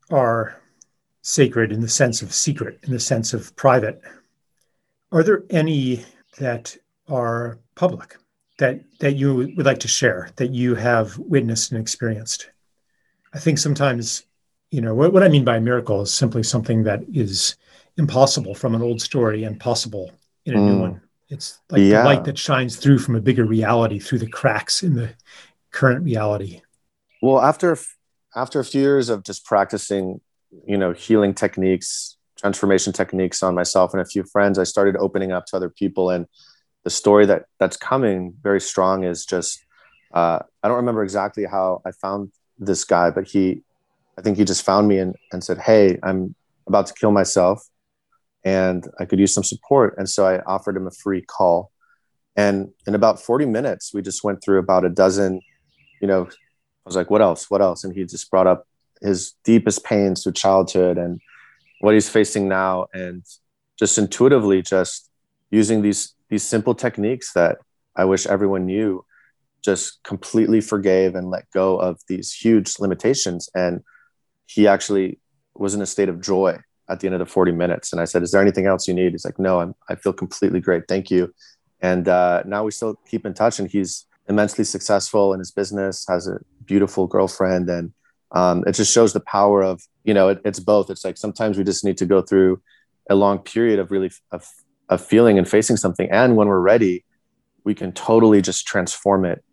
[0.10, 0.62] are
[1.22, 4.02] sacred in the sense of secret, in the sense of private.
[5.12, 6.04] Are there any
[6.38, 6.76] that
[7.08, 8.18] are public?
[8.62, 12.52] that that you would like to share that you have witnessed and experienced
[13.34, 14.24] i think sometimes
[14.70, 17.56] you know what, what i mean by a miracle is simply something that is
[17.98, 20.12] impossible from an old story and possible
[20.46, 20.68] in a mm.
[20.68, 22.04] new one it's like yeah.
[22.04, 25.10] the light that shines through from a bigger reality through the cracks in the
[25.72, 26.62] current reality
[27.22, 27.76] well after
[28.36, 30.22] after a few years of just practicing
[30.66, 35.32] you know healing techniques transformation techniques on myself and a few friends i started opening
[35.32, 36.26] up to other people and
[36.84, 39.64] the story that that's coming very strong is just
[40.14, 43.64] uh, I don't remember exactly how I found this guy, but he
[44.18, 46.36] I think he just found me and, and said, Hey, I'm
[46.68, 47.66] about to kill myself
[48.44, 49.96] and I could use some support.
[49.98, 51.72] And so I offered him a free call.
[52.36, 55.42] And in about 40 minutes, we just went through about a dozen,
[56.02, 56.28] you know,
[56.86, 57.50] I was like, what else?
[57.50, 57.84] What else?
[57.84, 58.68] And he just brought up
[59.02, 61.20] his deepest pains through childhood and
[61.80, 62.88] what he's facing now.
[62.94, 63.24] And
[63.78, 65.10] just intuitively, just
[65.50, 67.58] using these these simple techniques that
[67.96, 69.06] I wish everyone knew
[69.62, 73.50] just completely forgave and let go of these huge limitations.
[73.54, 73.82] And
[74.48, 75.20] he actually
[75.54, 76.58] was in a state of joy
[76.90, 77.92] at the end of the 40 minutes.
[77.92, 79.12] And I said, Is there anything else you need?
[79.12, 80.84] He's like, No, I'm, I feel completely great.
[80.88, 81.34] Thank you.
[81.82, 83.60] And uh, now we still keep in touch.
[83.60, 86.40] And he's immensely successful in his business, has a
[86.72, 87.70] beautiful girlfriend.
[87.70, 87.94] And
[88.32, 90.90] um, it just shows the power of, you know, it, it's both.
[90.90, 92.62] It's like sometimes we just need to go through
[93.10, 94.48] a long period of really of
[94.88, 97.04] of feeling and facing something and when we're ready
[97.64, 99.44] we can totally just transform it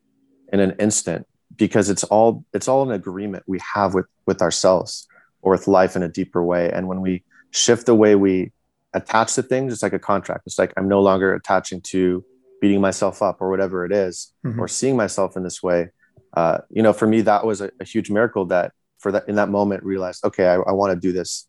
[0.52, 1.26] in an instant
[1.56, 5.08] because it's all it's all an agreement we have with with ourselves
[5.40, 8.52] or with life in a deeper way and when we shift the way we
[8.92, 12.22] attach to things it's like a contract it's like i'm no longer attaching to
[12.60, 14.60] beating myself up or whatever it is, mm-hmm.
[14.60, 15.88] or seeing myself in this way
[16.34, 19.36] uh, you know for me that was a, a, huge miracle that for that in
[19.36, 21.46] that moment realized okay i, I want to do this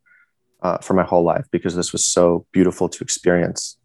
[0.62, 3.80] uh, for my whole life because this was so beautiful to experience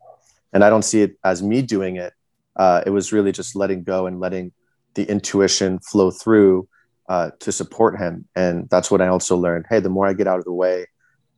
[0.54, 2.14] and I don't see it as me doing it.
[2.56, 4.52] Uh, it was really just letting go and letting
[4.94, 6.68] the intuition flow through
[7.08, 8.26] uh, to support him.
[8.36, 9.66] And that's what I also learned.
[9.68, 10.86] Hey, the more I get out of the way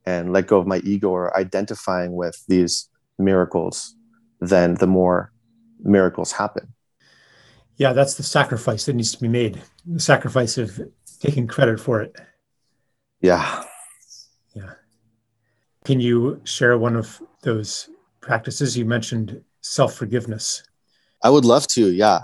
[0.04, 2.88] and let go of my ego or identifying with these
[3.18, 3.96] miracles,
[4.40, 5.32] then the more
[5.80, 6.74] miracles happen.
[7.76, 9.62] Yeah, that's the sacrifice that needs to be made.
[9.86, 10.80] The sacrifice of
[11.20, 12.16] taking credit for it.
[13.20, 13.62] Yeah.
[14.54, 14.72] Yeah.
[15.84, 17.88] Can you share one of those
[18.26, 18.76] practices.
[18.76, 20.62] You mentioned self forgiveness.
[21.22, 21.90] I would love to.
[21.90, 22.20] Yeah.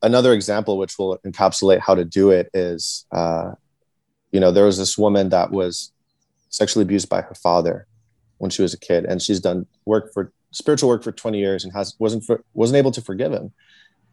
[0.00, 3.52] Another example, which will encapsulate how to do it, is uh,
[4.30, 5.92] you know, there was this woman that was
[6.48, 7.86] sexually abused by her father
[8.38, 11.64] when she was a kid, and she's done work for spiritual work for 20 years
[11.64, 13.52] and has wasn't for, wasn't able to forgive him.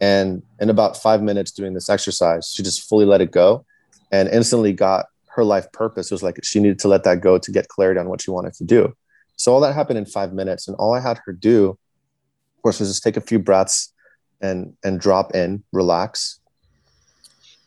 [0.01, 3.65] And in about five minutes doing this exercise, she just fully let it go
[4.11, 6.11] and instantly got her life purpose.
[6.11, 8.31] It was like she needed to let that go to get clarity on what she
[8.31, 8.93] wanted to do.
[9.37, 10.67] So all that happened in five minutes.
[10.67, 13.93] And all I had her do, of course, was just take a few breaths
[14.41, 16.39] and and drop in, relax.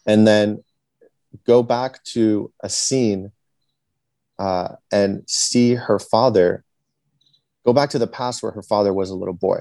[0.07, 0.65] And then
[1.47, 3.33] go back to a scene
[4.39, 6.65] uh, and see her father
[7.65, 9.61] go back to the past where her father was a little boy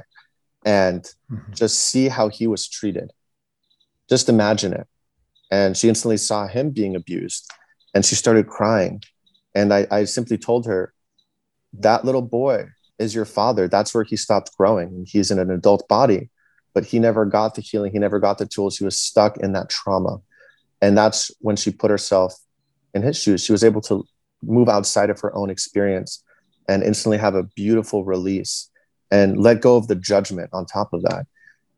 [0.68, 1.54] and mm-hmm.
[1.54, 3.14] just see how he was treated.
[4.10, 4.86] Just imagine it.
[5.50, 7.50] And she instantly saw him being abused
[7.96, 9.02] and she started crying.
[9.56, 10.94] And I, I simply told her,
[11.72, 12.66] That little boy
[13.00, 13.70] is your father.
[13.70, 15.06] That's where he stopped growing.
[15.08, 16.30] He's in an adult body,
[16.74, 17.94] but he never got the healing.
[17.94, 18.78] He never got the tools.
[18.78, 20.18] He was stuck in that trauma.
[20.82, 22.34] And that's when she put herself
[22.94, 23.42] in his shoes.
[23.42, 24.04] She was able to
[24.44, 26.22] move outside of her own experience
[26.68, 28.70] and instantly have a beautiful release
[29.12, 31.26] and let go of the judgment on top of that.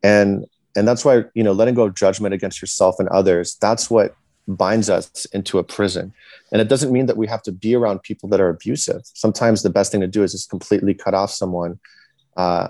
[0.04, 3.90] And and that's why you know letting go of judgment against yourself and others that's
[3.90, 4.16] what
[4.48, 6.12] binds us into a prison.
[6.52, 9.02] And it doesn't mean that we have to be around people that are abusive.
[9.04, 11.80] Sometimes the best thing to do is just completely cut off someone
[12.36, 12.70] uh,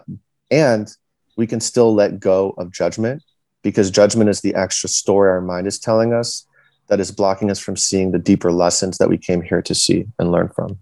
[0.52, 0.94] and
[1.38, 3.24] we can still let go of judgment
[3.62, 6.46] because judgment is the extra story our mind is telling us
[6.88, 10.06] that is blocking us from seeing the deeper lessons that we came here to see
[10.18, 10.78] and learn from.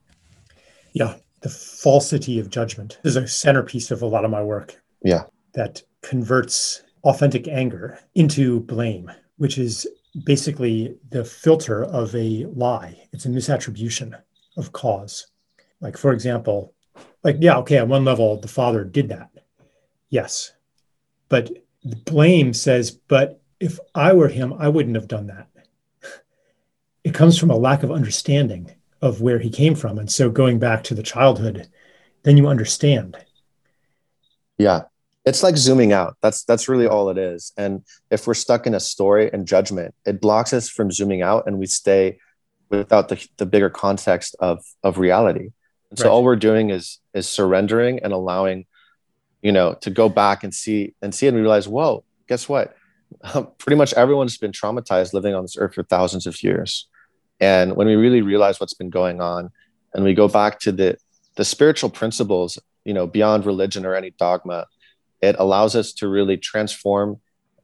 [0.93, 1.15] Yeah
[1.47, 4.81] the falsity of judgment is a centerpiece of a lot of my work.
[5.01, 5.23] Yeah.
[5.53, 9.87] That converts authentic anger into blame, which is
[10.25, 13.01] basically the filter of a lie.
[13.13, 14.19] It's a misattribution
[14.57, 15.27] of cause.
[15.79, 16.73] Like, for example,
[17.23, 19.29] like, yeah, okay, on one level, the father did that.
[20.09, 20.51] Yes.
[21.29, 21.49] But
[22.03, 25.47] blame says, but if I were him, I wouldn't have done that.
[27.05, 29.97] It comes from a lack of understanding of where he came from.
[29.97, 31.67] And so going back to the childhood,
[32.23, 33.17] then you understand.
[34.57, 34.83] Yeah.
[35.25, 36.15] It's like zooming out.
[36.21, 37.51] That's that's really all it is.
[37.57, 41.47] And if we're stuck in a story and judgment, it blocks us from zooming out
[41.47, 42.19] and we stay
[42.69, 45.49] without the, the bigger context of of reality.
[45.89, 46.11] And so right.
[46.11, 48.65] all we're doing is is surrendering and allowing,
[49.41, 52.75] you know, to go back and see and see and realize, whoa, guess what?
[53.57, 56.87] pretty much everyone's been traumatized living on this earth for thousands of years
[57.39, 59.51] and when we really realize what's been going on
[59.93, 60.97] and we go back to the
[61.35, 64.65] the spiritual principles, you know, beyond religion or any dogma,
[65.21, 67.19] it allows us to really transform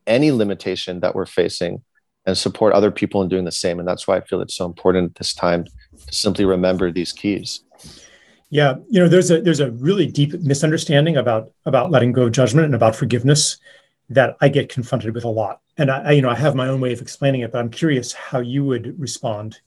[0.06, 1.82] any limitation that we're facing
[2.26, 3.80] and support other people in doing the same.
[3.80, 7.12] And that's why I feel it's so important at this time to simply remember these
[7.12, 7.62] keys.
[8.50, 12.32] Yeah, you know, there's a there's a really deep misunderstanding about about letting go of
[12.32, 13.58] judgment and about forgiveness
[14.10, 15.62] that I get confronted with a lot.
[15.78, 18.14] And I, you know, I have my own way of explaining it, but I'm curious
[18.14, 19.60] how you would respond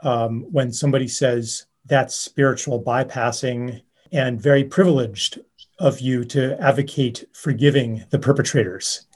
[0.00, 5.40] um, when somebody says that's spiritual bypassing and very privileged
[5.78, 9.06] of you to advocate forgiving the perpetrators.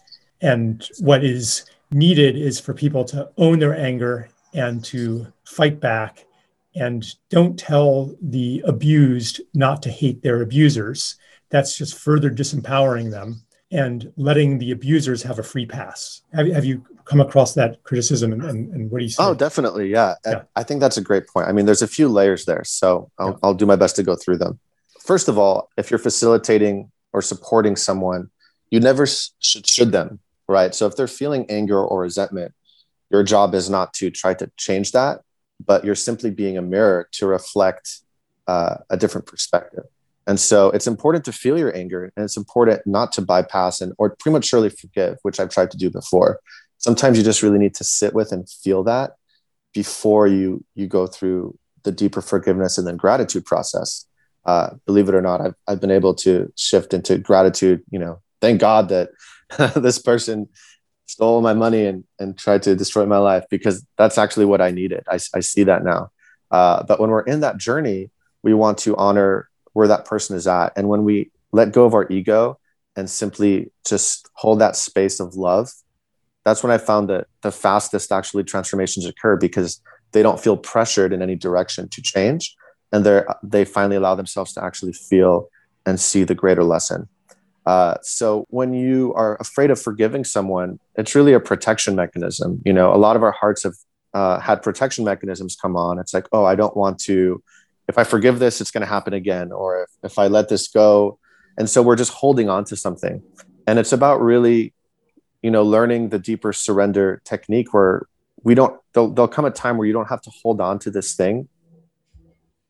[0.41, 6.27] And what is needed is for people to own their anger and to fight back
[6.75, 11.17] and don't tell the abused not to hate their abusers.
[11.51, 16.22] That's just further disempowering them and letting the abusers have a free pass.
[16.33, 19.22] Have, have you come across that criticism and, and, and what do you say?
[19.22, 19.90] Oh, definitely.
[19.90, 20.14] Yeah.
[20.24, 20.42] yeah.
[20.57, 21.48] I think that's a great point.
[21.48, 22.64] I mean, there's a few layers there.
[22.64, 23.37] So I'll, yeah.
[23.42, 24.59] I'll do my best to go through them.
[25.00, 28.31] First of all, if you're facilitating or supporting someone,
[28.70, 30.74] you never should, should them, right?
[30.74, 32.54] So if they're feeling anger or resentment,
[33.11, 35.22] your job is not to try to change that,
[35.64, 38.00] but you're simply being a mirror to reflect
[38.46, 39.85] uh, a different perspective.
[40.29, 43.95] And so it's important to feel your anger and it's important not to bypass and
[43.97, 46.41] or prematurely forgive, which I've tried to do before.
[46.77, 49.12] Sometimes you just really need to sit with and feel that
[49.73, 54.05] before you you go through the deeper forgiveness and then gratitude process.
[54.44, 57.83] Uh, believe it or not, I've, I've been able to shift into gratitude.
[57.90, 59.11] You know, thank God that
[59.77, 60.48] this person
[61.07, 64.73] stole my money and, and tried to destroy my life because that's actually what I
[64.73, 65.05] needed.
[65.09, 66.11] I, I see that now.
[66.50, 68.11] Uh, but when we're in that journey,
[68.42, 69.48] we want to honor
[69.79, 70.72] where that person is at.
[70.74, 72.58] And when we let go of our ego
[72.96, 75.70] and simply just hold that space of love,
[76.44, 81.12] that's when I found that the fastest actually transformations occur because they don't feel pressured
[81.12, 82.56] in any direction to change.
[82.90, 85.48] And they they finally allow themselves to actually feel
[85.87, 87.08] and see the greater lesson.
[87.64, 92.60] Uh, so when you are afraid of forgiving someone, it's really a protection mechanism.
[92.64, 93.74] You know, a lot of our hearts have
[94.12, 96.00] uh, had protection mechanisms come on.
[96.00, 97.40] It's like, oh, I don't want to
[97.89, 100.69] if I forgive this, it's going to happen again, or if, if I let this
[100.69, 101.19] go.
[101.57, 103.23] And so we're just holding on to something.
[103.67, 104.75] And it's about really,
[105.43, 108.03] you know, learning the deeper surrender technique where
[108.43, 110.91] we don't, there'll, there'll come a time where you don't have to hold on to
[110.91, 111.49] this thing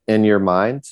[0.07, 0.85] in your mind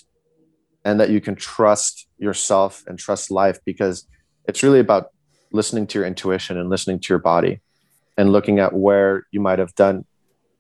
[0.85, 4.07] and that you can trust yourself and trust life because
[4.47, 5.11] it's really about
[5.53, 7.61] listening to your intuition and listening to your body
[8.19, 10.05] and looking at where you might have done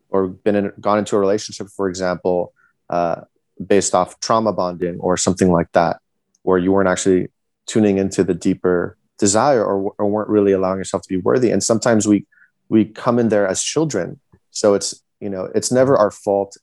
[0.09, 2.53] or been in, gone into a relationship, for example,
[2.89, 3.23] uh,
[3.65, 6.01] based off trauma bonding or something like that,
[6.43, 7.29] where you weren't actually
[7.67, 11.51] tuning into the deeper desire or, or weren't really allowing yourself to be worthy.
[11.51, 12.27] And sometimes we
[12.69, 16.57] we come in there as children, so it's you know it's never our fault.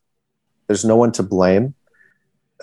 [0.67, 1.75] There's no one to blame,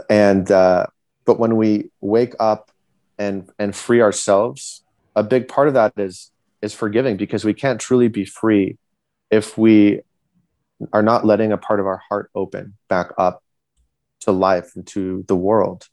[0.09, 0.87] and uh,
[1.25, 2.71] but when we wake up
[3.19, 4.83] and and free ourselves,
[5.17, 6.31] a big part of that is
[6.63, 8.77] is forgiving because we can't truly be free
[9.31, 10.01] if we
[10.93, 13.43] are not letting a part of our heart open back up
[14.21, 15.89] to life and to the world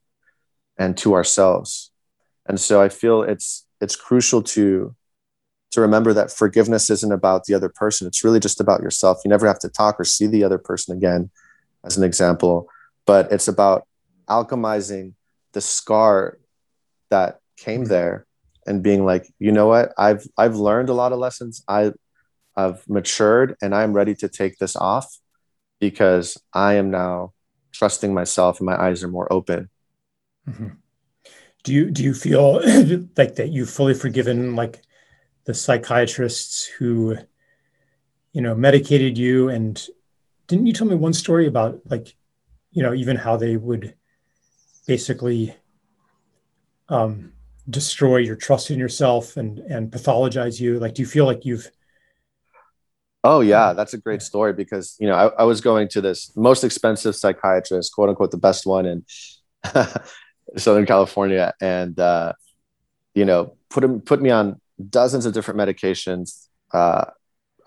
[0.78, 1.92] and to ourselves.
[2.48, 4.96] And so i feel it's it's crucial to
[5.72, 8.08] to remember that forgiveness isn't about the other person.
[8.08, 9.20] It's really just about yourself.
[9.26, 11.30] You never have to talk or see the other person again
[11.84, 12.70] as an example
[13.08, 13.88] but it's about
[14.30, 15.14] alchemizing
[15.54, 16.38] the scar
[17.10, 17.90] that came mm-hmm.
[17.90, 18.28] there
[18.68, 19.94] and being like you know what?
[19.98, 21.64] I've i've learned a lot of lessons.
[21.68, 21.94] I
[22.56, 25.20] i've matured and i'm ready to take this off
[25.80, 27.32] because i am now
[27.78, 29.70] trusting myself and my eyes are more open.
[30.50, 30.68] Mm-hmm.
[31.64, 32.54] do you do you feel
[33.18, 34.82] like that you've fully forgiven like
[35.44, 37.18] the psychiatrists who
[38.32, 39.50] you know medicated you?
[39.50, 39.86] And
[40.48, 42.16] didn't you tell me one story about like
[42.72, 43.96] you know even how they would
[44.88, 45.54] basically
[46.88, 47.34] um
[47.70, 50.80] destroy your trust in yourself and and pathologize you?
[50.80, 51.70] Like do you feel like you've
[53.28, 56.32] oh yeah that's a great story because you know I, I was going to this
[56.36, 59.06] most expensive psychiatrist quote unquote the best one in
[60.58, 62.34] southern california and uh
[63.14, 64.60] you know put him put me on
[64.90, 67.06] dozens of different medications uh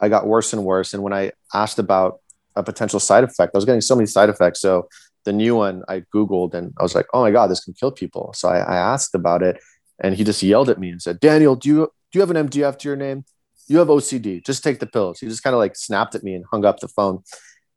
[0.01, 2.21] i got worse and worse and when i asked about
[2.57, 4.89] a potential side effect i was getting so many side effects so
[5.25, 7.93] the new one I Googled and I was like, oh my God, this can kill
[7.93, 8.33] people.
[8.35, 9.61] So I, I asked about it
[10.03, 12.49] and he just yelled at me and said, Daniel, do you do you have an
[12.49, 13.25] MDF to your name?
[13.71, 14.45] You have OCD.
[14.45, 15.21] Just take the pills.
[15.21, 17.23] He just kind of like snapped at me and hung up the phone.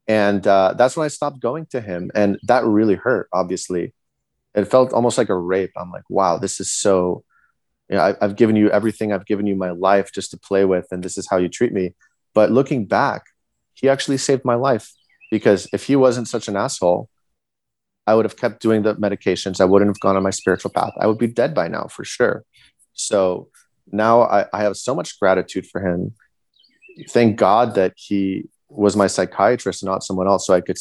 [0.07, 2.09] And uh, that's when I stopped going to him.
[2.15, 3.93] And that really hurt, obviously.
[4.55, 5.69] It felt almost like a rape.
[5.77, 7.23] I'm like, wow, this is so,
[7.89, 9.13] you know, I, I've given you everything.
[9.13, 10.87] I've given you my life just to play with.
[10.89, 11.93] And this is how you treat me.
[12.33, 13.25] But looking back,
[13.75, 14.91] he actually saved my life
[15.29, 17.07] because if he wasn't such an asshole,
[18.07, 19.61] I would have kept doing the medications.
[19.61, 20.93] I wouldn't have gone on my spiritual path.
[20.99, 22.45] I would be dead by now for sure.
[22.93, 23.49] So
[23.91, 26.13] now I, I have so much gratitude for him.
[27.09, 30.77] Thank God that he was my psychiatrist, not someone else, so I could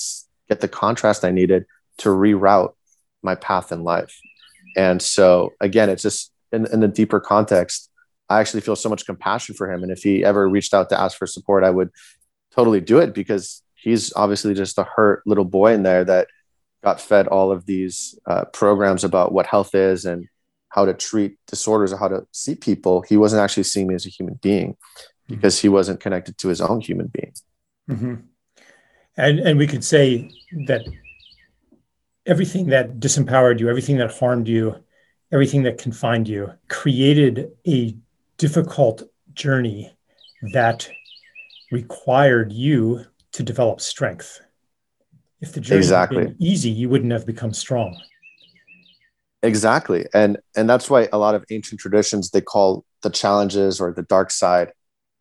[0.49, 1.67] get the contrast I needed
[1.99, 2.75] to reroute
[3.23, 4.19] my path in life.
[4.77, 7.91] And so again, it's just in, in the deeper context,
[8.29, 9.83] I actually feel so much compassion for him.
[9.83, 11.91] And if he ever reached out to ask for support, I would
[12.55, 16.29] totally do it because he's obviously just a hurt little boy in there that
[16.83, 20.27] got fed all of these uh, programs about what health is and
[20.73, 24.07] how to treat disorders or how to see people, he wasn't actually seeing me as
[24.07, 25.35] a human being mm-hmm.
[25.35, 27.33] because he wasn't connected to his own human being.
[27.91, 28.15] Mm-hmm.
[29.17, 30.31] And and we could say
[30.67, 30.83] that
[32.25, 34.77] everything that disempowered you, everything that harmed you,
[35.31, 37.95] everything that confined you, created a
[38.39, 39.03] difficult
[39.35, 39.93] journey
[40.55, 40.89] that
[41.71, 44.41] required you to develop strength.
[45.41, 46.19] If the journey exactly.
[46.19, 48.01] had been easy, you wouldn't have become strong.
[49.43, 50.07] Exactly.
[50.15, 54.03] And and that's why a lot of ancient traditions they call the challenges or the
[54.03, 54.73] dark side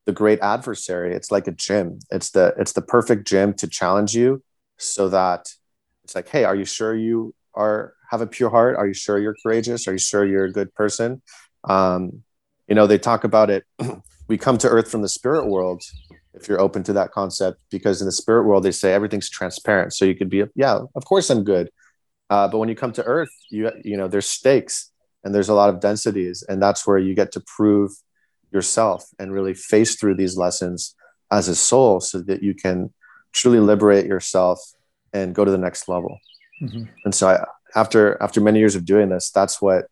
[0.05, 1.13] the great adversary.
[1.13, 1.99] It's like a gym.
[2.11, 4.43] It's the it's the perfect gym to challenge you
[4.78, 5.53] so that
[6.03, 8.76] it's like, hey, are you sure you are have a pure heart?
[8.78, 9.88] Are you sure you're courageous?
[9.88, 11.22] Are you sure you're a good person?
[11.63, 12.24] Um,
[12.67, 13.65] you know, they talk about it.
[14.28, 15.84] we come to earth from the spirit world
[16.34, 19.91] if you're open to that concept because in the spirit world they say everything's transparent
[19.93, 21.69] so you could be yeah of course i'm good
[22.32, 24.91] uh, but when you come to earth you you know there's stakes
[25.23, 27.91] and there's a lot of densities and that's where you get to prove
[28.51, 30.95] yourself and really face through these lessons
[31.29, 32.91] as a soul so that you can
[33.32, 34.59] truly liberate yourself
[35.13, 36.17] and go to the next level
[36.61, 36.86] mm-hmm.
[37.05, 37.45] and so I,
[37.79, 39.86] after after many years of doing this that's what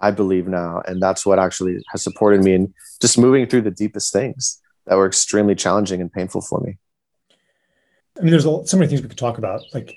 [0.00, 3.70] i believe now and that's what actually has supported me in just moving through the
[3.70, 6.78] deepest things that were extremely challenging and painful for me.
[8.18, 9.62] I mean, there's a, so many things we could talk about.
[9.72, 9.96] Like,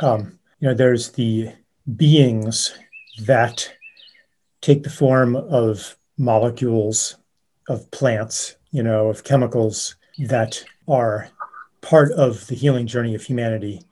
[0.00, 1.52] um, you know, there's the
[1.96, 2.78] beings
[3.22, 3.72] that
[4.60, 7.16] take the form of molecules
[7.68, 11.28] of plants, you know, of chemicals that are
[11.80, 13.82] part of the healing journey of humanity.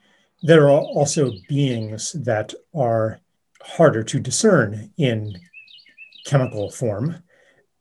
[0.41, 3.19] there are also beings that are
[3.61, 5.37] harder to discern in
[6.25, 7.21] chemical form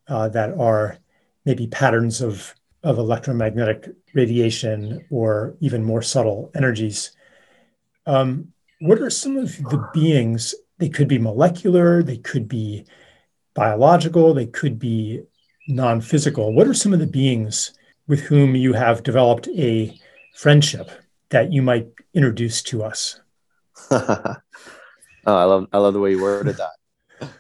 [0.08, 0.98] uh, that are
[1.44, 7.12] maybe patterns of, of electromagnetic radiation or even more subtle energies.
[8.06, 10.54] Um, what are some of the beings?
[10.78, 12.84] They could be molecular, they could be
[13.54, 15.22] biological, they could be
[15.68, 16.54] non physical.
[16.54, 17.72] What are some of the beings
[18.06, 19.98] with whom you have developed a
[20.36, 20.90] friendship
[21.30, 23.20] that you might introduce to us?
[23.90, 24.36] oh,
[25.26, 27.30] I love I love the way you worded that.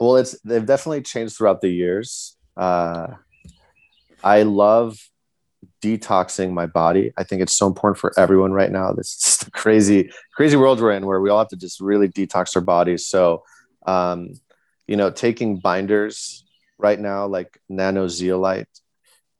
[0.00, 2.36] well, it's they've definitely changed throughout the years.
[2.56, 3.08] Uh,
[4.22, 4.98] I love
[5.84, 7.12] detoxing my body.
[7.18, 8.92] I think it's so important for everyone right now.
[8.92, 12.08] This is the crazy, crazy world we're in where we all have to just really
[12.08, 13.06] detox our bodies.
[13.06, 13.44] So,
[13.86, 14.32] um,
[14.86, 16.44] you know, taking binders
[16.78, 18.68] right now, like nano zeolite,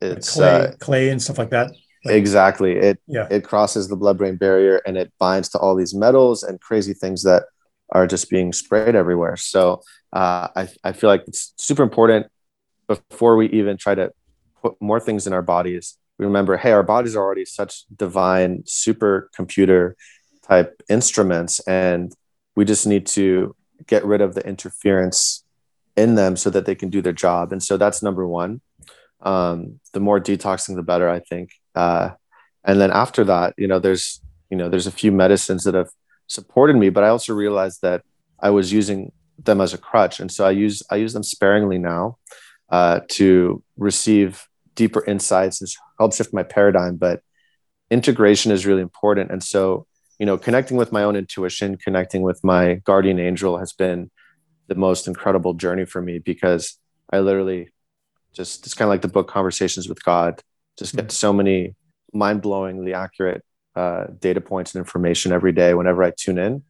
[0.01, 1.71] it's clay, uh, clay and stuff like that.
[2.05, 2.77] Like, exactly.
[2.77, 3.27] It yeah.
[3.31, 7.23] it crosses the blood-brain barrier and it binds to all these metals and crazy things
[7.23, 7.45] that
[7.91, 9.37] are just being sprayed everywhere.
[9.39, 9.81] So
[10.13, 12.27] uh, I I feel like it's super important
[12.87, 14.13] before we even try to
[14.61, 18.63] put more things in our bodies we remember, hey, our bodies are already such divine
[18.63, 19.95] supercomputer
[20.43, 22.15] type instruments, and
[22.57, 23.55] we just need to
[23.87, 25.45] get rid of the interference
[25.97, 27.53] in them so that they can do their job.
[27.53, 28.61] And so that's number one.
[29.21, 31.51] Um, the more detoxing, the better, I think.
[31.75, 32.11] Uh,
[32.65, 35.91] and then after that, you know, there's you know, there's a few medicines that have
[36.27, 38.03] supported me, but I also realized that
[38.39, 41.79] I was using them as a crutch, and so I use I use them sparingly
[41.79, 42.19] now
[42.71, 46.97] uh, to receive deeper insights has helped shift my paradigm.
[46.97, 47.21] But
[47.91, 49.31] integration is really important.
[49.31, 49.87] And so,
[50.19, 54.11] you know, connecting with my own intuition, connecting with my guardian angel has been
[54.69, 56.79] the most incredible journey for me because
[57.13, 57.71] I literally
[58.33, 60.43] just, it's kind of like the book Conversations with God,
[60.79, 61.75] just get so many
[62.13, 63.43] mind blowingly accurate
[63.77, 66.63] uh, data points and information every day whenever I tune in.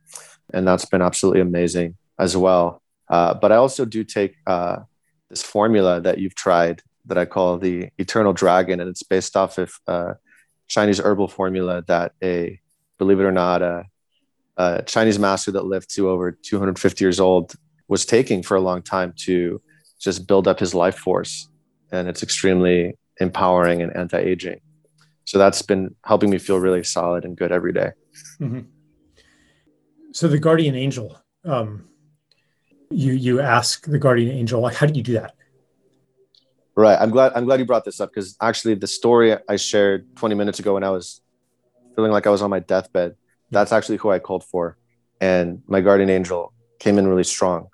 [0.52, 2.82] And that's been absolutely amazing as well.
[3.08, 4.78] Uh, but I also do take uh,
[5.30, 9.58] this formula that you've tried that I call the Eternal Dragon, and it's based off
[9.58, 10.16] of a
[10.68, 12.60] Chinese herbal formula that a,
[12.98, 13.84] believe it or not, a,
[14.56, 17.54] a Chinese master that lived to over 250 years old
[17.88, 19.60] was taking for a long time to
[19.98, 21.48] just build up his life force,
[21.92, 24.60] and it's extremely empowering and anti-aging.
[25.24, 27.92] So that's been helping me feel really solid and good every day.
[28.40, 28.60] Mm-hmm.
[30.12, 31.88] So the guardian angel, um,
[32.90, 35.34] you you ask the guardian angel, like, how do you do that?
[36.76, 36.98] Right.
[37.00, 40.34] I'm glad I'm glad you brought this up because actually the story I shared 20
[40.34, 41.20] minutes ago when I was
[41.94, 43.14] feeling like I was on my deathbed,
[43.50, 44.76] that's actually who I called for.
[45.20, 47.68] And my guardian angel came in really strong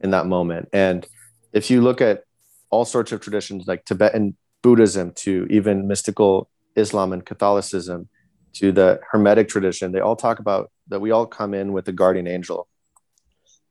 [0.00, 0.68] in that moment.
[0.72, 1.04] And
[1.52, 2.24] if you look at
[2.70, 8.08] all sorts of traditions like Tibetan Buddhism to even mystical Islam and Catholicism
[8.54, 11.92] to the Hermetic tradition, they all talk about that we all come in with a
[11.92, 12.68] guardian angel.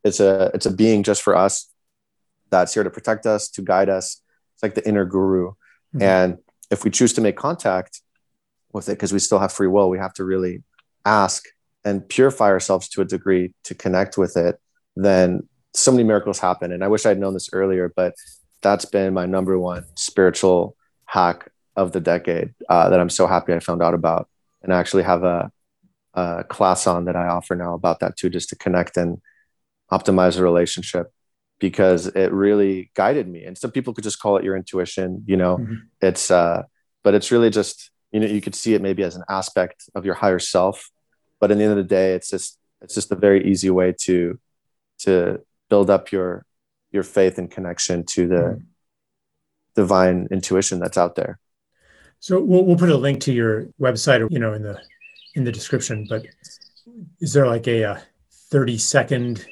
[0.04, 1.70] It's a it's a being just for us
[2.50, 4.20] that's here to protect us, to guide us,
[4.64, 5.50] like the inner guru.
[5.50, 6.02] Mm-hmm.
[6.02, 6.38] And
[6.70, 8.00] if we choose to make contact
[8.72, 10.64] with it, because we still have free will, we have to really
[11.04, 11.44] ask
[11.84, 14.58] and purify ourselves to a degree to connect with it,
[14.96, 16.72] then so many miracles happen.
[16.72, 18.14] And I wish I'd known this earlier, but
[18.62, 23.52] that's been my number one spiritual hack of the decade uh, that I'm so happy
[23.52, 24.28] I found out about.
[24.62, 25.52] And I actually have a,
[26.14, 29.20] a class on that I offer now about that too, just to connect and
[29.92, 31.12] optimize a relationship
[31.64, 33.42] because it really guided me.
[33.46, 35.76] And some people could just call it your intuition, you know, mm-hmm.
[36.02, 36.64] it's, uh,
[37.02, 40.04] but it's really just, you know, you could see it maybe as an aspect of
[40.04, 40.90] your higher self,
[41.40, 43.94] but in the end of the day, it's just, it's just a very easy way
[44.02, 44.38] to,
[44.98, 45.40] to
[45.70, 46.44] build up your,
[46.92, 48.64] your faith and connection to the mm-hmm.
[49.74, 51.38] divine intuition that's out there.
[52.20, 54.78] So we'll, we'll put a link to your website, you know, in the,
[55.34, 56.26] in the description, but
[57.22, 58.00] is there like a, a uh,
[58.50, 59.46] 30 second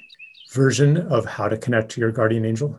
[0.52, 2.78] version of how to connect to your guardian angel?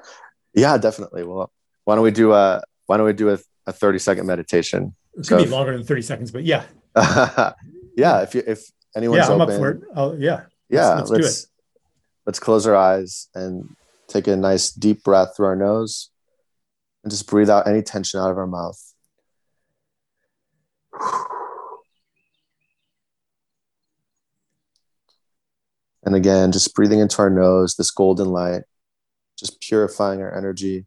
[0.54, 1.24] yeah, definitely.
[1.24, 1.50] Well,
[1.84, 4.94] why don't we do a why don't we do a, a 30 second meditation?
[5.14, 6.64] It could be longer than 30 seconds, but yeah.
[7.96, 8.64] yeah, if you if
[8.96, 9.82] anyone's yeah, I'm open, up for it.
[9.94, 10.42] I'll, yeah.
[10.68, 11.46] Yeah, let's, let's, let's,
[12.26, 13.76] let's close our eyes and
[14.08, 16.10] take a nice deep breath through our nose
[17.04, 18.80] and just breathe out any tension out of our mouth.
[26.04, 28.62] And again, just breathing into our nose, this golden light,
[29.38, 30.86] just purifying our energy,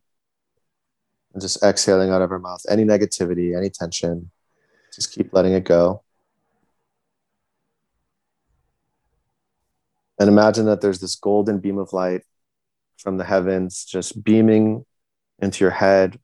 [1.33, 4.31] and just exhaling out of our mouth any negativity, any tension.
[4.93, 6.03] Just keep letting it go.
[10.17, 12.21] And imagine that there's this golden beam of light
[12.97, 14.85] from the heavens just beaming
[15.39, 16.19] into your head,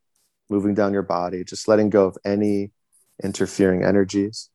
[0.50, 2.72] moving down your body, just letting go of any
[3.22, 4.51] interfering energies.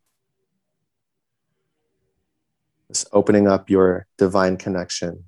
[2.89, 5.25] Just opening up your divine connection,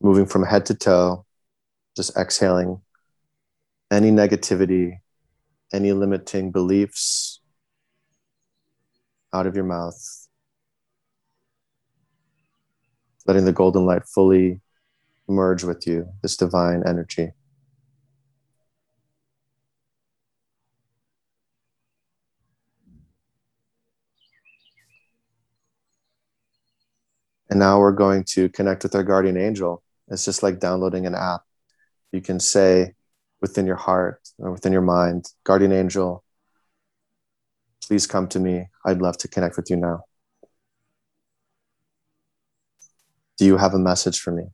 [0.00, 1.24] moving from head to toe,
[1.96, 2.80] just exhaling
[3.90, 5.00] any negativity,
[5.72, 7.40] any limiting beliefs
[9.32, 10.28] out of your mouth.
[13.26, 14.60] Letting the golden light fully
[15.28, 17.32] merge with you, this divine energy.
[27.50, 29.82] And now we're going to connect with our guardian angel.
[30.08, 31.42] It's just like downloading an app.
[32.12, 32.94] You can say
[33.40, 36.24] within your heart or within your mind, guardian angel,
[37.82, 38.68] please come to me.
[38.86, 40.04] I'd love to connect with you now.
[43.36, 44.44] Do you have a message for me?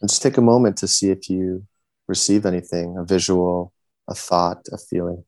[0.00, 1.64] And just take a moment to see if you
[2.08, 3.72] receive anything a visual,
[4.08, 5.24] a thought, a feeling.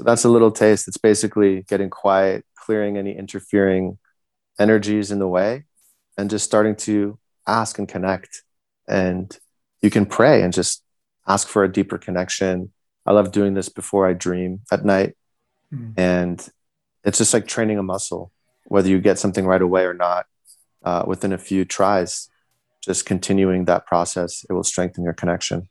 [0.00, 0.88] So that's a little taste.
[0.88, 3.98] It's basically getting quiet, clearing any interfering
[4.58, 5.64] energies in the way,
[6.16, 8.42] and just starting to ask and connect.
[8.88, 9.38] And
[9.82, 10.82] you can pray and just
[11.28, 12.72] ask for a deeper connection.
[13.04, 15.18] I love doing this before I dream at night.
[15.70, 15.92] Mm.
[15.98, 16.48] And
[17.04, 18.32] it's just like training a muscle,
[18.68, 20.24] whether you get something right away or not.
[20.82, 22.30] Uh, within a few tries,
[22.82, 25.68] just continuing that process, it will strengthen your connection.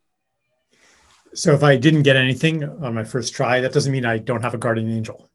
[1.34, 4.42] So if I didn't get anything on my first try, that doesn't mean I don't
[4.42, 5.30] have a guardian angel.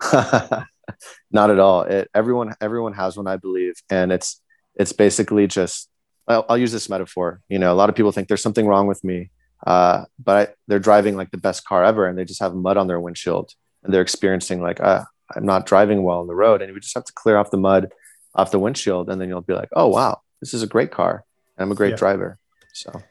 [0.12, 1.82] Not at all.
[1.82, 4.40] It, everyone everyone has one, I believe, and it's
[4.74, 5.88] it's basically just.
[6.26, 7.42] I'll, I'll, use this metaphor.
[7.50, 9.30] You know, a lot of people think there's something wrong with me,
[9.66, 12.78] uh, but I, they're driving like the best car ever, and they just have mud
[12.78, 13.52] on their windshield,
[13.82, 15.04] and they're experiencing like, uh,
[15.36, 17.58] I'm not driving well on the road, and we just have to clear off the
[17.58, 17.92] mud
[18.34, 21.24] off the windshield, and then you'll be like, oh wow, this is a great car,
[21.58, 21.96] and I'm a great yeah.
[21.96, 22.38] driver.
[22.72, 23.02] So,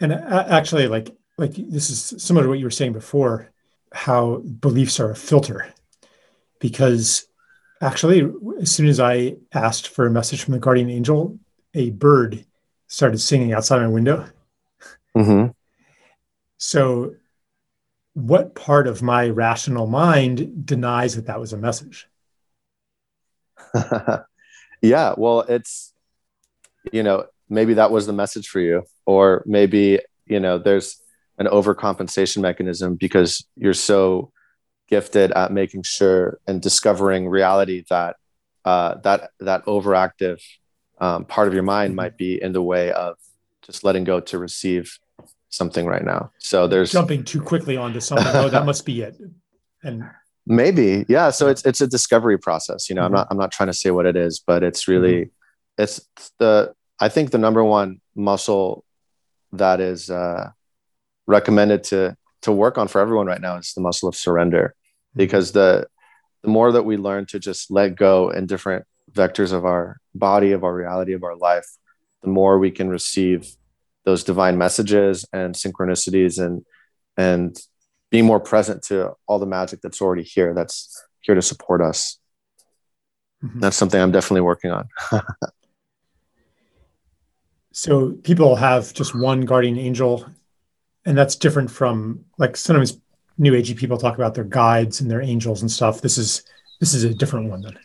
[0.00, 1.10] and actually, like
[1.42, 3.50] like this is similar to what you were saying before,
[3.92, 5.66] how beliefs are a filter.
[6.60, 7.26] Because
[7.80, 8.30] actually,
[8.60, 11.38] as soon as I asked for a message from the guardian angel,
[11.74, 12.46] a bird
[12.86, 14.28] started singing outside my window.
[15.16, 15.50] Mm-hmm.
[16.58, 17.16] So,
[18.14, 22.06] what part of my rational mind denies that that was a message?
[24.80, 25.92] yeah, well, it's,
[26.92, 31.02] you know, maybe that was the message for you, or maybe, you know, there's,
[31.38, 34.32] an overcompensation mechanism because you're so
[34.88, 38.16] gifted at making sure and discovering reality that
[38.64, 40.40] uh, that that overactive
[41.00, 41.96] um, part of your mind mm-hmm.
[41.96, 43.16] might be in the way of
[43.62, 44.98] just letting go to receive
[45.48, 46.30] something right now.
[46.38, 48.28] So there's jumping too quickly onto something.
[48.34, 49.16] oh, that must be it.
[49.82, 50.04] And
[50.46, 51.30] maybe, yeah.
[51.30, 52.88] So it's it's a discovery process.
[52.88, 53.14] You know, mm-hmm.
[53.14, 55.82] I'm not I'm not trying to say what it is, but it's really mm-hmm.
[55.82, 56.00] it's
[56.38, 58.84] the I think the number one muscle
[59.52, 60.50] that is uh,
[61.26, 65.18] recommended to to work on for everyone right now is the muscle of surrender mm-hmm.
[65.18, 65.86] because the
[66.42, 70.52] the more that we learn to just let go in different vectors of our body
[70.52, 71.66] of our reality of our life
[72.22, 73.56] the more we can receive
[74.04, 76.64] those divine messages and synchronicities and
[77.16, 77.58] and
[78.10, 82.18] be more present to all the magic that's already here that's here to support us
[83.44, 83.60] mm-hmm.
[83.60, 84.88] that's something i'm definitely working on
[87.72, 90.26] so people have just one guardian angel
[91.04, 92.98] and that's different from like sometimes
[93.38, 96.42] new agey people talk about their guides and their angels and stuff this is
[96.80, 97.78] this is a different one then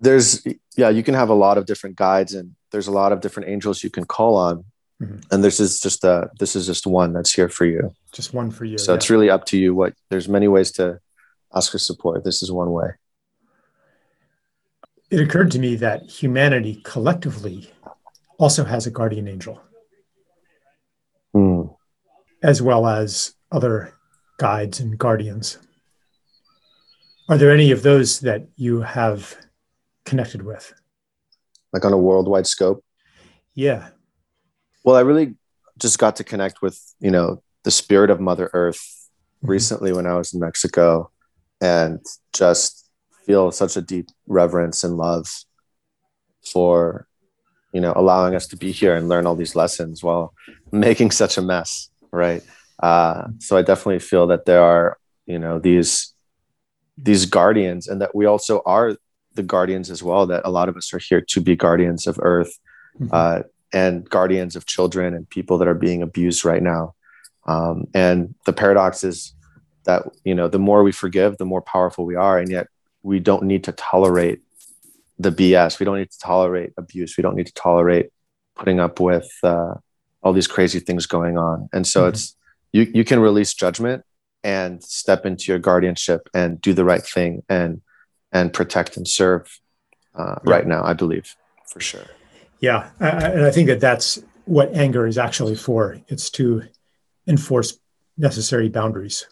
[0.00, 0.46] there's
[0.76, 3.48] yeah you can have a lot of different guides and there's a lot of different
[3.48, 4.64] angels you can call on
[5.02, 5.18] mm-hmm.
[5.30, 8.50] and this is just a this is just one that's here for you just one
[8.50, 8.96] for you so yeah.
[8.96, 10.98] it's really up to you what there's many ways to
[11.54, 12.90] ask for support this is one way
[15.10, 17.70] it occurred to me that humanity collectively
[18.38, 19.60] also has a guardian angel.
[22.42, 23.92] As well as other
[24.38, 25.58] guides and guardians.
[27.28, 29.36] Are there any of those that you have
[30.04, 30.72] connected with?
[31.72, 32.84] Like on a worldwide scope?
[33.54, 33.88] Yeah.
[34.84, 35.34] Well, I really
[35.78, 39.50] just got to connect with, you know, the spirit of Mother Earth mm-hmm.
[39.50, 41.10] recently when I was in Mexico
[41.60, 42.00] and
[42.32, 42.88] just
[43.26, 45.28] feel such a deep reverence and love
[46.50, 47.06] for
[47.74, 50.32] you know allowing us to be here and learn all these lessons while
[50.72, 52.42] making such a mess right?
[52.80, 56.14] Uh, so i definitely feel that there are you know these
[56.96, 58.96] these guardians and that we also are
[59.34, 62.18] the guardians as well that a lot of us are here to be guardians of
[62.22, 62.58] earth
[62.98, 63.08] mm-hmm.
[63.12, 63.42] uh,
[63.72, 66.94] and guardians of children and people that are being abused right now.
[67.46, 69.34] Um, and the paradox is
[69.84, 72.66] that you know the more we forgive the more powerful we are and yet
[73.02, 74.40] we don't need to tolerate
[75.18, 77.16] the bs we don't need to tolerate abuse.
[77.16, 78.10] We don't need to tolerate
[78.54, 79.74] putting up with uh,
[80.22, 81.68] all these crazy things going on.
[81.72, 82.10] And so mm-hmm.
[82.10, 82.36] it's
[82.72, 84.04] you you can release judgment
[84.44, 87.80] and step into your guardianship and do the right thing and
[88.32, 89.60] and protect and serve
[90.14, 90.52] uh, yeah.
[90.52, 91.34] right now i believe
[91.66, 92.06] for sure.
[92.60, 95.98] Yeah I, and i think that that's what anger is actually for.
[96.08, 96.62] It's to
[97.26, 97.78] enforce
[98.16, 99.26] necessary boundaries.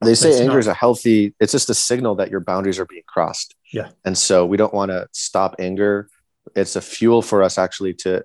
[0.00, 2.86] They say anger not, is a healthy it's just a signal that your boundaries are
[2.86, 3.54] being crossed.
[3.72, 3.90] Yeah.
[4.04, 6.08] And so we don't want to stop anger.
[6.56, 8.24] It's a fuel for us actually to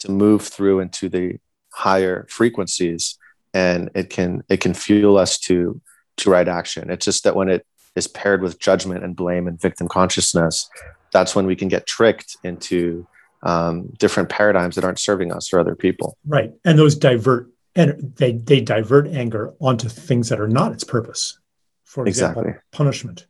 [0.00, 1.38] to move through into the
[1.72, 3.18] higher frequencies
[3.52, 5.80] and it can it can fuel us to
[6.16, 6.90] to right action.
[6.90, 7.66] It's just that when it
[7.96, 10.68] is paired with judgment and blame and victim consciousness
[11.12, 13.06] that's when we can get tricked into
[13.44, 16.18] um, different paradigms that aren't serving us or other people.
[16.26, 16.52] Right.
[16.64, 21.38] And those divert and they they divert anger onto things that are not its purpose.
[21.84, 22.62] For example exactly.
[22.72, 23.26] punishment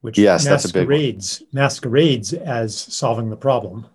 [0.00, 3.86] which yes, masquerades masquerades as solving the problem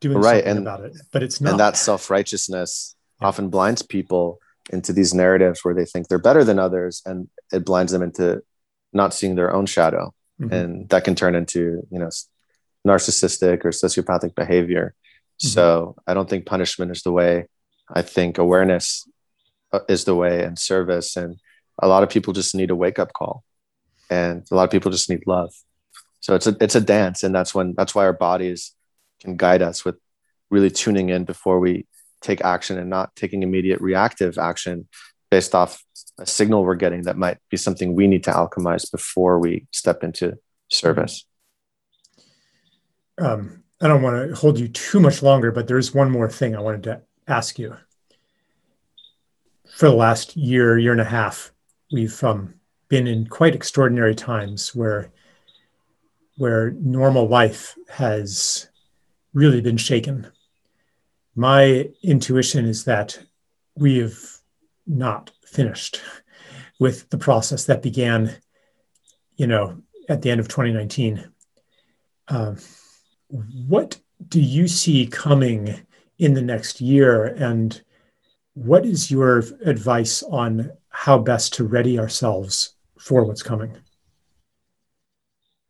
[0.00, 0.44] doing right.
[0.44, 4.38] something and, about it but it's not and that self-righteousness often blinds people
[4.70, 8.42] into these narratives where they think they're better than others and it blinds them into
[8.92, 10.52] not seeing their own shadow mm-hmm.
[10.52, 12.10] and that can turn into you know
[12.86, 15.48] narcissistic or sociopathic behavior mm-hmm.
[15.48, 17.46] so i don't think punishment is the way
[17.94, 19.06] i think awareness
[19.72, 21.36] uh, is the way and service and
[21.82, 23.42] a lot of people just need a wake up call
[24.10, 25.52] and a lot of people just need love
[26.20, 28.73] so it's a it's a dance and that's when that's why our bodies
[29.24, 29.96] can guide us with
[30.50, 31.86] really tuning in before we
[32.20, 34.88] take action and not taking immediate reactive action
[35.30, 35.82] based off
[36.18, 40.04] a signal we're getting that might be something we need to alchemize before we step
[40.04, 40.38] into
[40.70, 41.26] service.
[43.18, 46.54] Um, I don't want to hold you too much longer, but there's one more thing
[46.54, 47.76] I wanted to ask you.
[49.76, 51.52] For the last year, year and a half,
[51.92, 52.54] we've um,
[52.88, 55.10] been in quite extraordinary times where
[56.36, 58.68] where normal life has
[59.34, 60.30] really been shaken
[61.34, 63.18] my intuition is that
[63.76, 64.18] we have
[64.86, 66.00] not finished
[66.78, 68.36] with the process that began,
[69.36, 71.28] you know, at the end of 2019.
[72.28, 72.56] Um,
[73.28, 75.86] what do you see coming
[76.18, 77.82] in the next year, and
[78.54, 83.76] what is your advice on how best to ready ourselves for what's coming?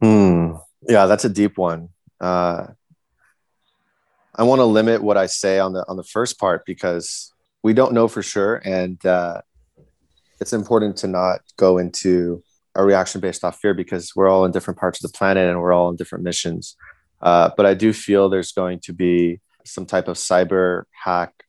[0.02, 0.56] Hmm.
[0.86, 1.88] Yeah, that's a deep one.
[2.20, 2.66] Uh,
[4.36, 7.32] I want to limit what I say on the on the first part because
[7.62, 9.40] we don't know for sure, and uh,
[10.40, 12.42] it's important to not go into
[12.74, 15.60] a reaction based off fear because we're all in different parts of the planet and
[15.60, 16.76] we're all in different missions.
[17.22, 21.44] Uh, but I do feel there's going to be some type of cyber hack,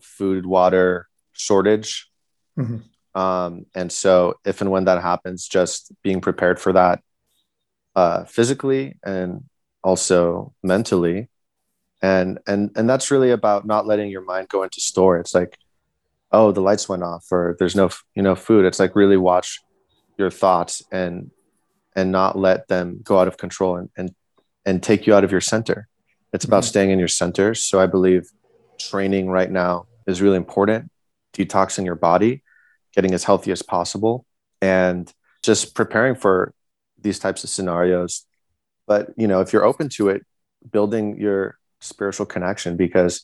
[0.00, 2.08] food, water shortage.
[2.58, 3.20] Mm-hmm.
[3.20, 7.02] Um, and so, if and when that happens, just being prepared for that
[7.94, 9.44] uh, physically and
[9.84, 11.28] also mentally
[12.02, 15.18] and and and that's really about not letting your mind go into store.
[15.18, 15.56] It's like
[16.32, 18.64] oh the lights went off or there's no you know food.
[18.64, 19.60] It's like really watch
[20.18, 21.30] your thoughts and
[21.94, 24.14] and not let them go out of control and and,
[24.66, 25.86] and take you out of your center.
[26.32, 26.68] It's about mm-hmm.
[26.68, 27.54] staying in your center.
[27.54, 28.28] So i believe
[28.78, 30.90] training right now is really important
[31.32, 32.42] detoxing your body
[32.94, 34.26] getting as healthy as possible
[34.60, 36.52] and just preparing for
[37.00, 38.26] these types of scenarios.
[38.86, 40.26] But you know if you're open to it
[40.70, 43.22] building your spiritual connection because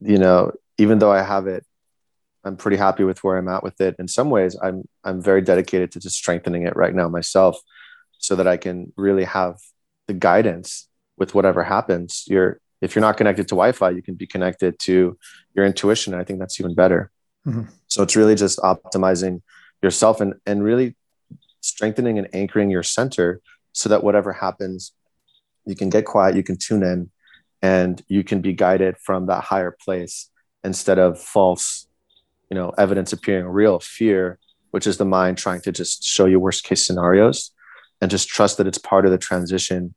[0.00, 1.64] you know even though i have it
[2.44, 3.96] i'm pretty happy with where i'm at with it.
[3.98, 7.58] In some ways i'm i'm very dedicated to just strengthening it right now myself
[8.18, 9.56] so that i can really have
[10.06, 12.24] the guidance with whatever happens.
[12.26, 15.16] You're if you're not connected to wi-fi you can be connected to
[15.54, 16.14] your intuition.
[16.14, 17.10] I think that's even better.
[17.46, 17.64] Mm-hmm.
[17.88, 19.42] so it's really just optimizing
[19.82, 20.96] yourself and and really
[21.60, 24.92] strengthening and anchoring your center so that whatever happens
[25.66, 27.10] you can get quiet you can tune in
[27.64, 30.28] and you can be guided from that higher place
[30.62, 31.88] instead of false
[32.50, 34.38] you know evidence appearing real fear
[34.70, 37.52] which is the mind trying to just show you worst case scenarios
[38.02, 39.94] and just trust that it's part of the transition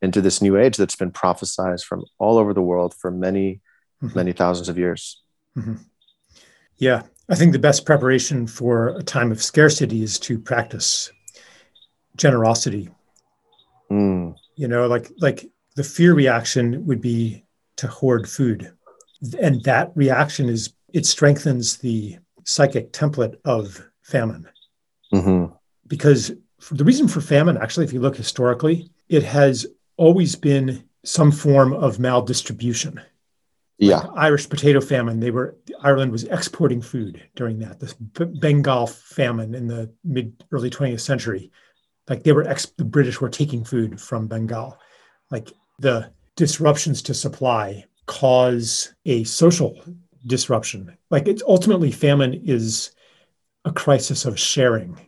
[0.00, 3.60] into this new age that's been prophesized from all over the world for many
[4.02, 4.16] mm-hmm.
[4.16, 5.20] many thousands of years
[5.58, 5.74] mm-hmm.
[6.78, 11.12] yeah i think the best preparation for a time of scarcity is to practice
[12.16, 12.88] generosity
[13.90, 14.34] mm.
[14.56, 17.44] you know like like the fear reaction would be
[17.76, 18.72] to hoard food.
[19.40, 24.48] And that reaction is, it strengthens the psychic template of famine.
[25.12, 25.52] Mm-hmm.
[25.88, 26.30] because
[26.70, 29.66] the reason for famine, actually, if you look historically, it has
[29.96, 33.02] always been some form of maldistribution.
[33.78, 33.98] Yeah.
[33.98, 37.80] Like Irish potato famine, they were Ireland was exporting food during that.
[37.80, 41.50] This Bengal famine in the mid early 20th century,
[42.08, 44.78] like they were ex, the British were taking food from Bengal.
[45.30, 45.50] Like
[45.80, 49.80] the disruptions to supply cause a social
[50.26, 50.96] disruption.
[51.10, 52.92] Like it's ultimately famine is
[53.64, 54.98] a crisis of sharing,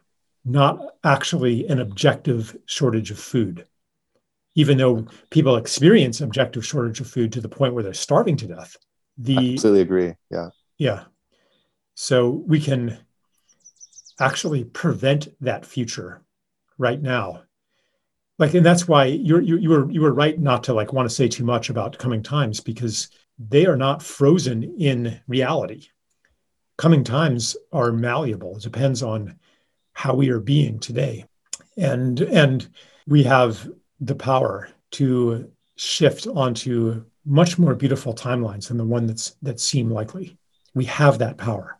[0.44, 3.66] not actually an objective shortage of food.
[4.54, 8.46] Even though people experience objective shortage of food to the point where they're starving to
[8.46, 8.76] death.
[9.18, 10.14] The I completely agree.
[10.30, 10.48] Yeah.
[10.78, 11.04] Yeah.
[11.94, 12.98] So we can
[14.20, 16.22] actually prevent that future
[16.78, 17.42] right now.
[18.38, 21.08] Like, and that's why you're, you, you were, you were right not to like want
[21.08, 23.08] to say too much about coming times because
[23.38, 25.88] they are not frozen in reality.
[26.76, 28.56] Coming times are malleable.
[28.56, 29.38] It depends on
[29.92, 31.26] how we are being today.
[31.76, 32.68] And and
[33.06, 33.70] we have
[34.00, 39.90] the power to shift onto much more beautiful timelines than the one that's that seem
[39.90, 40.36] likely.
[40.74, 41.78] We have that power.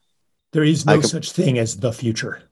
[0.53, 2.42] There is no such thing as the future.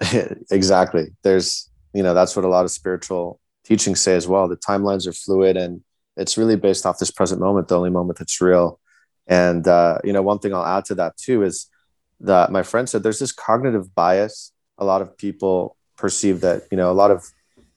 [0.50, 1.08] exactly.
[1.22, 4.48] There's, you know, that's what a lot of spiritual teachings say as well.
[4.48, 5.82] The timelines are fluid and
[6.16, 8.78] it's really based off this present moment, the only moment that's real.
[9.26, 11.68] And uh, you know, one thing I'll add to that too is
[12.20, 14.52] that my friend said there's this cognitive bias.
[14.78, 17.24] A lot of people perceive that you know a lot of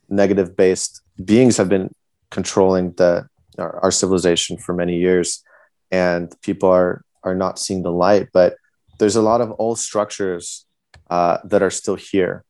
[0.09, 1.91] negative based beings have been
[2.31, 5.43] controlling the our, our civilization for many years,
[5.91, 8.29] and people are are not seeing the light.
[8.33, 8.57] But
[8.99, 10.65] there's a lot of old structures
[11.09, 12.43] uh, that are still here,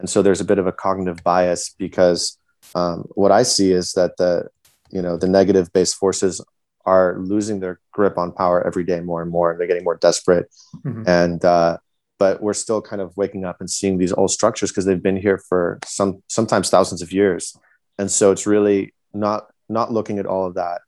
[0.00, 2.38] and so there's a bit of a cognitive bias because
[2.74, 4.48] um, what I see is that the
[4.90, 6.40] you know the negative based forces
[6.86, 9.96] are losing their grip on power every day more and more and they're getting more
[9.96, 10.48] desperate
[10.84, 11.04] mm-hmm.
[11.06, 11.76] and uh,
[12.18, 15.16] but we're still kind of waking up and seeing these old structures because they've been
[15.16, 17.56] here for some sometimes thousands of years
[17.98, 20.80] and so it's really not not looking at all of that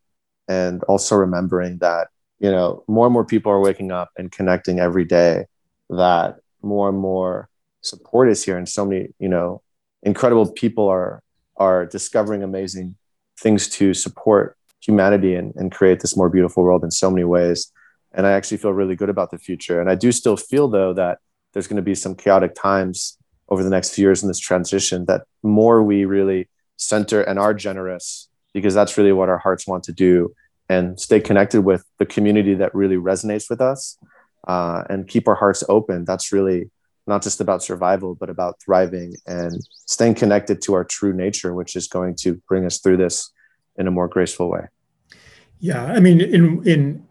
[0.49, 2.09] and also remembering that
[2.41, 5.45] you know more and more people are waking up and connecting every day
[5.91, 7.49] that more and more
[7.83, 9.61] support is here and so many you know
[10.03, 11.23] incredible people are
[11.57, 12.97] are discovering amazing
[13.39, 17.73] things to support humanity and, and create this more beautiful world in so many ways.
[18.13, 19.81] And I actually feel really good about the future.
[19.81, 21.19] And I do still feel, though, that
[21.53, 23.17] there's going to be some chaotic times
[23.49, 27.55] over the next few years in this transition that more we really center and are
[27.55, 30.35] generous because that's really what our hearts want to do
[30.69, 33.99] and stay connected with the community that really resonates with us
[34.49, 36.05] uh, and keep our hearts open.
[36.05, 36.71] That's really
[37.07, 41.77] not just about survival, but about thriving and staying connected to our true nature, which
[41.77, 43.33] is going to bring us through this
[43.77, 44.67] in a more graceful way.
[45.59, 47.07] Yeah, I mean, in in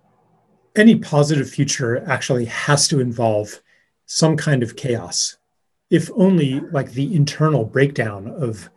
[0.75, 3.61] any positive future actually has to involve
[4.05, 5.37] some kind of chaos,
[5.89, 8.69] if only like the internal breakdown of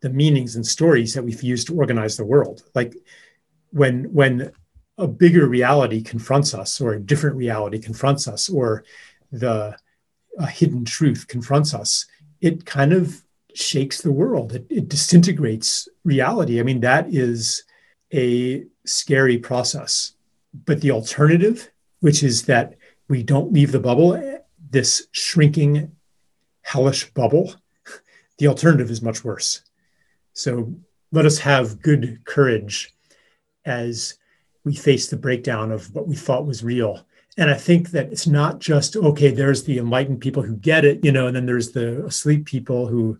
[0.00, 2.62] the meanings and stories that we've used to organize the world.
[2.74, 2.94] Like
[3.70, 4.52] when when
[4.98, 8.84] a bigger reality confronts us, or a different reality confronts us, or
[9.30, 9.76] the
[10.38, 12.06] a hidden truth confronts us,
[12.40, 13.22] it kind of
[13.54, 14.52] shakes the world.
[14.52, 16.58] It, it disintegrates reality.
[16.58, 17.64] I mean, that is
[18.12, 20.12] a scary process.
[20.66, 21.70] But the alternative,
[22.00, 22.76] which is that
[23.08, 25.92] we don't leave the bubble, this shrinking,
[26.62, 27.54] hellish bubble,
[28.38, 29.62] the alternative is much worse.
[30.32, 30.74] So
[31.10, 32.94] let us have good courage
[33.64, 34.14] as
[34.64, 37.04] we face the breakdown of what we thought was real
[37.38, 39.30] and I think that it's not just okay.
[39.30, 42.86] There's the enlightened people who get it, you know, and then there's the asleep people
[42.86, 43.18] who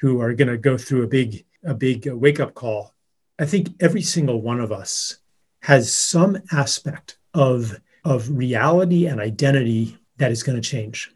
[0.00, 2.94] who are going to go through a big a big wake up call.
[3.38, 5.18] I think every single one of us
[5.62, 11.12] has some aspect of of reality and identity that is going to change.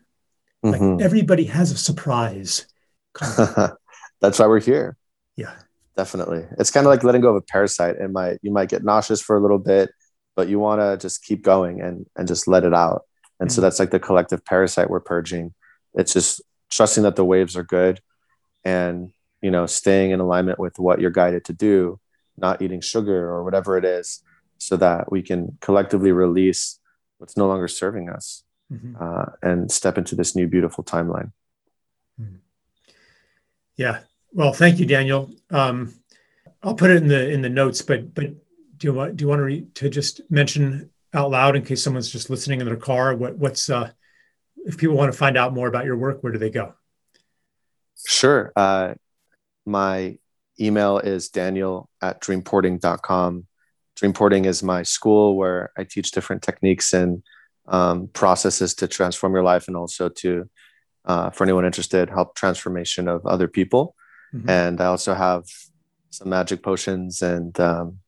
[0.64, 0.92] Mm-hmm.
[0.94, 2.66] Like everybody has a surprise.
[4.20, 4.96] That's why we're here.
[5.36, 5.54] Yeah,
[5.96, 6.46] definitely.
[6.58, 7.96] It's kind of like letting go of a parasite.
[7.96, 9.90] It might you might get nauseous for a little bit
[10.40, 13.04] but you want to just keep going and and just let it out
[13.38, 13.54] and mm-hmm.
[13.54, 15.52] so that's like the collective parasite we're purging
[15.92, 18.00] it's just trusting that the waves are good
[18.64, 19.12] and
[19.42, 22.00] you know staying in alignment with what you're guided to do
[22.38, 24.22] not eating sugar or whatever it is
[24.56, 26.78] so that we can collectively release
[27.18, 28.96] what's no longer serving us mm-hmm.
[28.98, 31.32] uh, and step into this new beautiful timeline
[32.18, 32.36] mm-hmm.
[33.76, 33.98] yeah
[34.32, 35.92] well thank you daniel um,
[36.62, 38.30] i'll put it in the in the notes but but
[38.80, 41.82] do you want do you want to, re, to just mention out loud in case
[41.82, 43.90] someone's just listening in their car what what's uh,
[44.56, 46.74] if people want to find out more about your work where do they go
[48.06, 48.94] sure uh,
[49.64, 50.18] my
[50.58, 53.46] email is daniel at dreamporting.com
[53.96, 57.22] dreamporting is my school where i teach different techniques and
[57.68, 60.50] um, processes to transform your life and also to
[61.04, 63.94] uh, for anyone interested, help transformation of other people.
[64.34, 64.50] Mm-hmm.
[64.50, 65.44] And I also have
[66.10, 67.99] some magic potions and um,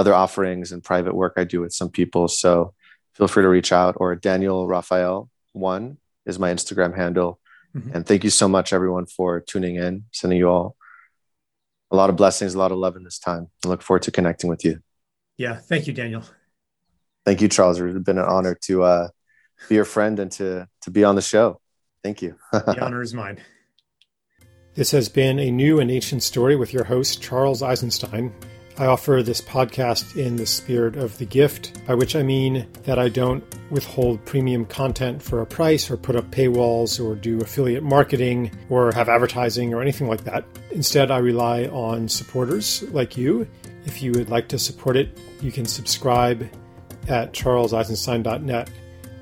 [0.00, 2.26] other offerings and private work I do with some people.
[2.26, 2.72] So
[3.14, 7.38] feel free to reach out or Daniel Raphael one is my Instagram handle.
[7.76, 7.94] Mm-hmm.
[7.94, 10.04] And thank you so much, everyone, for tuning in.
[10.10, 10.74] Sending you all
[11.90, 13.48] a lot of blessings, a lot of love in this time.
[13.62, 14.80] I look forward to connecting with you.
[15.36, 15.56] Yeah.
[15.56, 16.24] Thank you, Daniel.
[17.26, 17.78] Thank you, Charles.
[17.78, 19.08] It's been an honor to uh,
[19.68, 21.60] be your friend and to to be on the show.
[22.02, 22.36] Thank you.
[22.52, 23.40] the honor is mine.
[24.74, 28.32] This has been a new and ancient story with your host, Charles Eisenstein.
[28.80, 32.98] I offer this podcast in the spirit of the gift, by which I mean that
[32.98, 37.82] I don't withhold premium content for a price or put up paywalls or do affiliate
[37.82, 40.46] marketing or have advertising or anything like that.
[40.70, 43.46] Instead, I rely on supporters like you.
[43.84, 46.48] If you would like to support it, you can subscribe
[47.06, 48.70] at charleseisenstein.net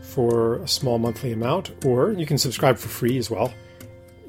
[0.03, 3.53] for a small monthly amount, or you can subscribe for free as well.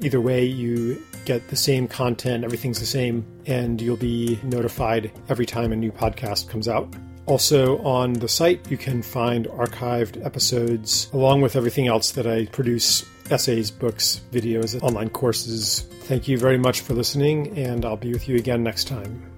[0.00, 1.00] Either way, you
[1.30, 5.92] get the same content, everything's the same, and you'll be notified every time a new
[5.92, 6.92] podcast comes out.
[7.26, 12.46] Also, on the site, you can find archived episodes along with everything else that I
[12.46, 15.82] produce essays, books, videos, online courses.
[16.08, 19.29] Thank you very much for listening, and I'll be with you again next time.